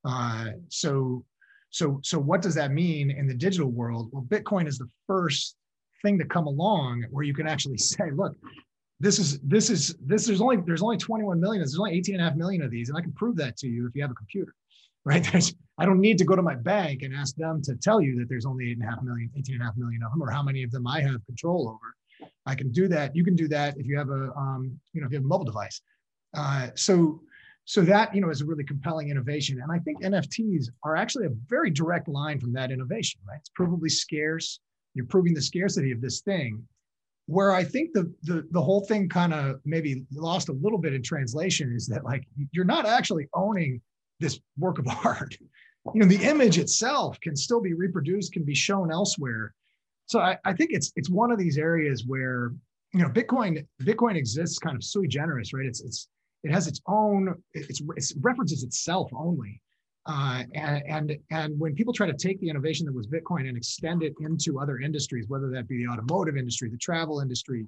[0.05, 1.23] Uh, so,
[1.71, 4.09] so, so what does that mean in the digital world?
[4.11, 5.55] Well, Bitcoin is the first
[6.03, 8.35] thing to come along where you can actually say, look,
[8.99, 12.21] this is this is this there's only there's only 21 million there's only 18 and
[12.21, 14.11] a half million of these and i can prove that to you if you have
[14.11, 14.53] a computer
[15.03, 15.23] right?
[15.31, 18.17] There's i don't need to go to my bank and ask them to tell you
[18.19, 20.23] that there's only eight and a half million 18 and a half million of them
[20.23, 22.29] or how many of them i have control over.
[22.45, 25.07] I can do that you can do that if you have a um, you know
[25.07, 25.81] if you have a mobile device.
[26.35, 27.21] Uh, so
[27.65, 31.25] so that you know is a really compelling innovation and i think nfts are actually
[31.25, 33.39] a very direct line from that innovation right?
[33.39, 34.59] It's provably scarce
[34.93, 36.63] you're proving the scarcity of this thing
[37.27, 40.93] where i think the the, the whole thing kind of maybe lost a little bit
[40.93, 43.81] in translation is that like you're not actually owning
[44.19, 45.37] this work of art.
[45.93, 49.53] You know the image itself can still be reproduced can be shown elsewhere.
[50.07, 52.53] So i, I think it's it's one of these areas where
[52.93, 55.65] you know bitcoin bitcoin exists kind of sui generis right?
[55.65, 56.07] It's it's
[56.45, 59.59] it has its own, it's, it references itself only.
[60.07, 63.57] Uh, and, and, and when people try to take the innovation that was Bitcoin and
[63.57, 67.67] extend it into other industries, whether that be the automotive industry, the travel industry,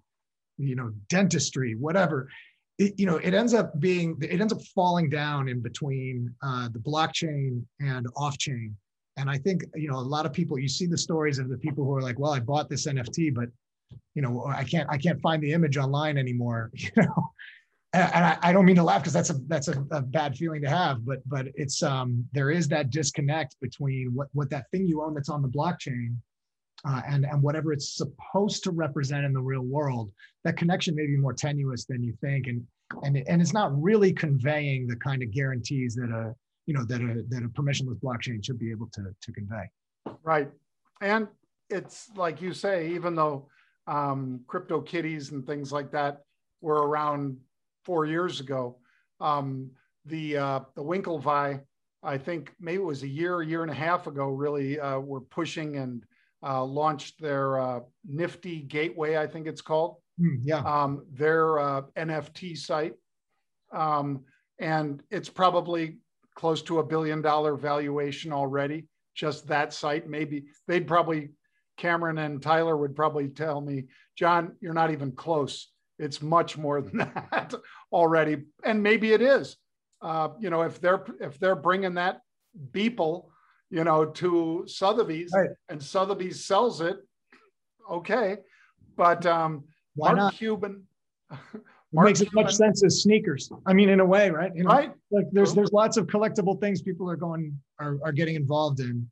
[0.57, 2.29] you know, dentistry, whatever,
[2.77, 6.69] it, you know, it ends up being, it ends up falling down in between uh,
[6.69, 8.75] the blockchain and off-chain.
[9.17, 11.57] And I think, you know, a lot of people, you see the stories of the
[11.57, 13.49] people who are like, well, I bought this NFT, but
[14.13, 16.71] you know, I can't, I can't find the image online anymore.
[16.77, 17.31] You know,
[17.93, 20.61] and I, I, don't mean to laugh because that's a that's a, a, bad feeling
[20.61, 24.85] to have, but but it's um there is that disconnect between what what that thing
[24.85, 26.15] you own that's on the blockchain
[26.85, 30.11] uh, and and whatever it's supposed to represent in the real world.
[30.43, 32.65] That connection may be more tenuous than you think, and
[33.03, 36.35] and and it's not really conveying the kind of guarantees that a
[36.65, 39.69] you know that a that a permissionless blockchain should be able to to convey.
[40.23, 40.49] Right,
[41.01, 41.27] and
[41.69, 43.47] it's like you say, even though
[43.87, 46.23] um, crypto kitties and things like that
[46.61, 47.37] were around
[47.87, 48.77] four years ago.
[49.21, 49.71] Um,
[50.05, 51.61] the uh, the Winklevi,
[52.03, 54.99] I think maybe it was a year, a year and a half ago, really uh,
[54.99, 56.03] were pushing and
[56.43, 59.95] uh, launched their uh, Nifty Gateway, I think it's called.
[60.19, 60.59] Mm, yeah.
[60.59, 62.95] Um, their uh, NFT site,
[63.73, 64.25] um,
[64.59, 65.99] and it's probably
[66.35, 68.85] close to a billion dollar valuation already.
[69.15, 71.29] Just that site, maybe they'd probably
[71.77, 73.85] Cameron and Tyler would probably tell me,
[74.17, 76.97] John, you're not even close it's much more than
[77.31, 77.53] that
[77.91, 79.57] already, and maybe it is.
[80.01, 82.21] Uh, you know, if they're if they're bringing that
[82.71, 83.25] Beeple,
[83.69, 85.49] you know, to Sotheby's right.
[85.69, 86.97] and Sotheby's sells it,
[87.89, 88.37] okay.
[88.95, 89.63] But um,
[89.95, 90.33] Why Mark not?
[90.35, 90.83] Cuban.
[91.93, 93.49] Mark makes as much sense as sneakers.
[93.65, 94.51] I mean, in a way, right?
[94.55, 94.91] You know, right.
[95.09, 99.09] Like there's there's lots of collectible things people are going are, are getting involved in.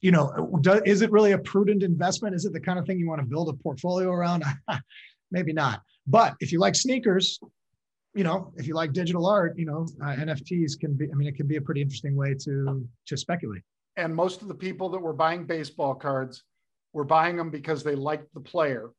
[0.00, 2.34] You know, do, is it really a prudent investment?
[2.34, 4.44] Is it the kind of thing you want to build a portfolio around?
[5.30, 5.80] Maybe not.
[6.06, 7.40] But if you like sneakers,
[8.14, 11.10] you know, if you like digital art, you know, uh, NFTs can be.
[11.10, 13.62] I mean, it can be a pretty interesting way to to speculate.
[13.96, 16.44] And most of the people that were buying baseball cards
[16.92, 18.90] were buying them because they liked the player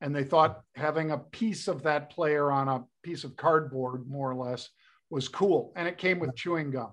[0.00, 4.30] and they thought having a piece of that player on a piece of cardboard, more
[4.30, 4.68] or less,
[5.10, 5.72] was cool.
[5.76, 6.90] And it came with chewing gum.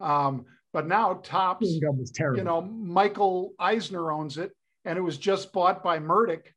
[0.00, 2.38] Um, but now Topps, chewing gum was terrible.
[2.38, 4.52] You know, Michael Eisner owns it,
[4.84, 6.52] and it was just bought by Murdoch.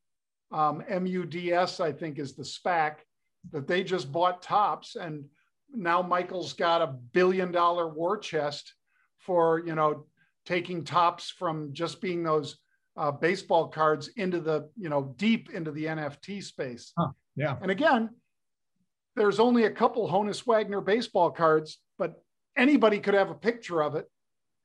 [0.52, 2.98] Um, MUDS, I think, is the SPAC
[3.52, 5.26] that they just bought Topps and
[5.74, 8.74] now Michael's got a billion dollar war chest
[9.20, 10.06] for you know
[10.46, 12.58] taking Topps from just being those
[12.98, 16.94] uh, baseball cards into the you know deep into the NFT space.
[16.98, 17.56] Huh, yeah.
[17.62, 18.10] And again,
[19.16, 22.24] there's only a couple Honus Wagner baseball cards, but
[22.58, 24.10] anybody could have a picture of it.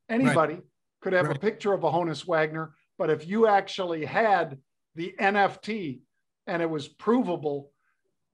[0.09, 0.63] Anybody right.
[1.03, 1.37] could have right.
[1.37, 2.75] a picture of a Honus Wagner.
[2.99, 4.59] But if you actually had
[4.95, 6.01] the NFT
[6.47, 7.71] and it was provable,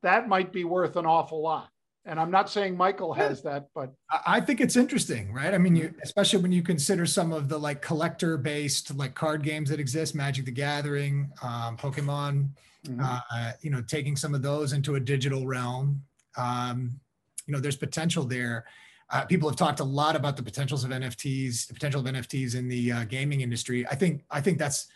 [0.06, 1.68] that might be worth an awful lot.
[2.04, 3.92] And I'm not saying Michael has that, but
[4.24, 5.52] I think it's interesting, right?
[5.52, 9.42] I mean, you especially when you consider some of the like collector based like card
[9.42, 12.50] games that exist, Magic the Gathering, um, Pokemon,
[12.86, 13.00] mm-hmm.
[13.02, 16.00] uh, you know, taking some of those into a digital realm.
[16.36, 17.00] Um,
[17.46, 18.66] you know, there's potential there.
[19.10, 22.54] Uh, people have talked a lot about the potentials of NFTs, the potential of NFTs
[22.54, 23.84] in the uh, gaming industry.
[23.88, 24.86] I think I think that's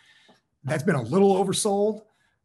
[0.62, 2.02] that's been a little oversold.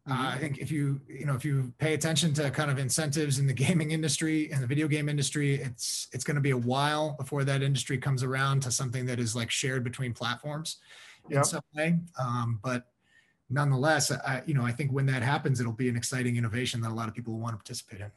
[0.08, 0.40] Uh, I mm-hmm.
[0.40, 3.52] think if you you know if you pay attention to kind of incentives in the
[3.64, 7.42] gaming industry and the video game industry, it's it's going to be a while before
[7.44, 10.76] that industry comes around to something that is like shared between platforms
[11.28, 11.38] yep.
[11.38, 11.98] in some way.
[12.20, 12.86] Um, but
[13.50, 16.92] nonetheless, I, you know I think when that happens, it'll be an exciting innovation that
[16.92, 18.12] a lot of people will want to participate in.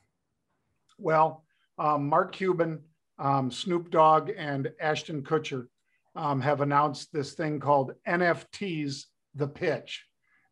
[1.00, 1.44] Well,
[1.80, 2.82] um, Mark Cuban,
[3.18, 5.68] um, Snoop Dogg, and Ashton Kutcher
[6.16, 10.06] um, have announced this thing called NFTs: The Pitch,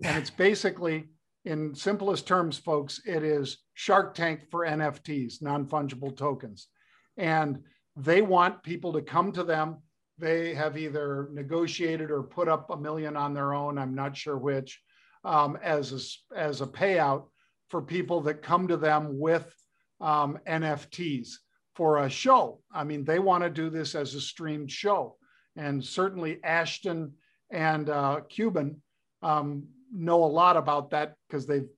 [0.03, 1.09] and it's basically
[1.47, 6.67] in simplest terms, folks, it is Shark Tank for NFTs, non fungible tokens.
[7.15, 7.63] And
[7.95, 9.77] they want people to come to them.
[10.17, 14.37] They have either negotiated or put up a million on their own, I'm not sure
[14.37, 14.81] which,
[15.23, 17.27] um, as, a, as a payout
[17.69, 19.49] for people that come to them with
[20.01, 21.29] um, NFTs
[21.75, 22.59] for a show.
[22.73, 25.15] I mean, they want to do this as a streamed show.
[25.55, 27.13] And certainly Ashton
[27.51, 28.81] and uh, Cuban
[29.21, 31.69] um, know a lot about that because they've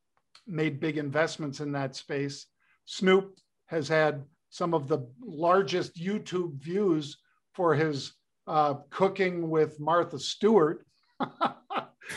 [0.48, 2.48] made big investments in that space.
[2.86, 3.38] Snoop
[3.68, 7.18] has had some of the largest YouTube views
[7.54, 8.14] for his
[8.48, 10.86] uh, cooking with Martha Stewart.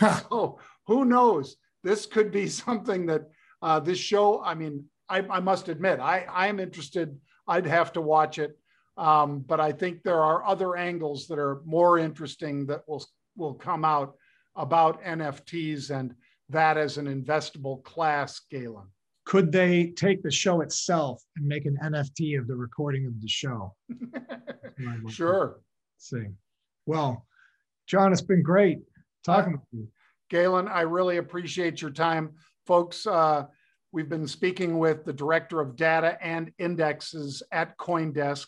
[0.01, 1.57] so who knows?
[1.85, 3.29] This could be something that
[3.61, 7.19] uh, this show, I mean, I, I must admit, I, I'm interested.
[7.47, 8.59] I'd have to watch it.
[8.97, 13.05] Um, but I think there are other angles that are more interesting that will,
[13.37, 14.15] will come out
[14.57, 16.15] about NFTs and
[16.49, 18.87] that as an investable class, Galen?
[19.25, 23.29] Could they take the show itself and make an NFT of the recording of the
[23.29, 23.75] show?
[25.09, 25.61] sure.
[25.97, 26.27] see.
[26.87, 27.27] Well,
[27.87, 28.81] John, it's been great
[29.25, 29.89] talking uh, with you.
[30.29, 32.33] Galen, I really appreciate your time.
[32.67, 33.45] Folks, uh,
[33.93, 38.47] we've been speaking with the Director of Data and Indexes at Coindesk.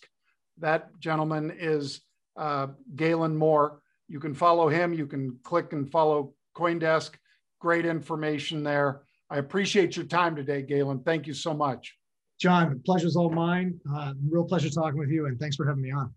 [0.59, 2.01] That gentleman is
[2.37, 3.81] uh, Galen Moore.
[4.09, 4.93] You can follow him.
[4.93, 7.13] You can click and follow Coindesk.
[7.61, 9.03] Great information there.
[9.31, 11.01] I appreciate your time today, Galen.
[11.01, 11.97] Thank you so much.
[12.39, 13.81] John, the pleasure's all mine.
[13.93, 16.13] Uh, real pleasure talking with you, and thanks for having me on.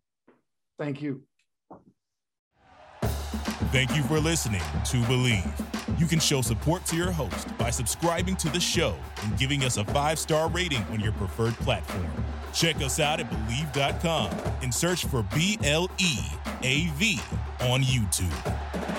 [0.78, 1.24] Thank you.
[3.72, 6.00] Thank you for listening to Bleav.
[6.00, 9.78] You can show support to your host by subscribing to the show and giving us
[9.78, 12.08] a five star rating on your preferred platform.
[12.54, 14.32] Check us out at Bleav.com
[14.62, 16.18] and search for B L E
[16.64, 17.20] A V
[17.60, 18.97] on YouTube.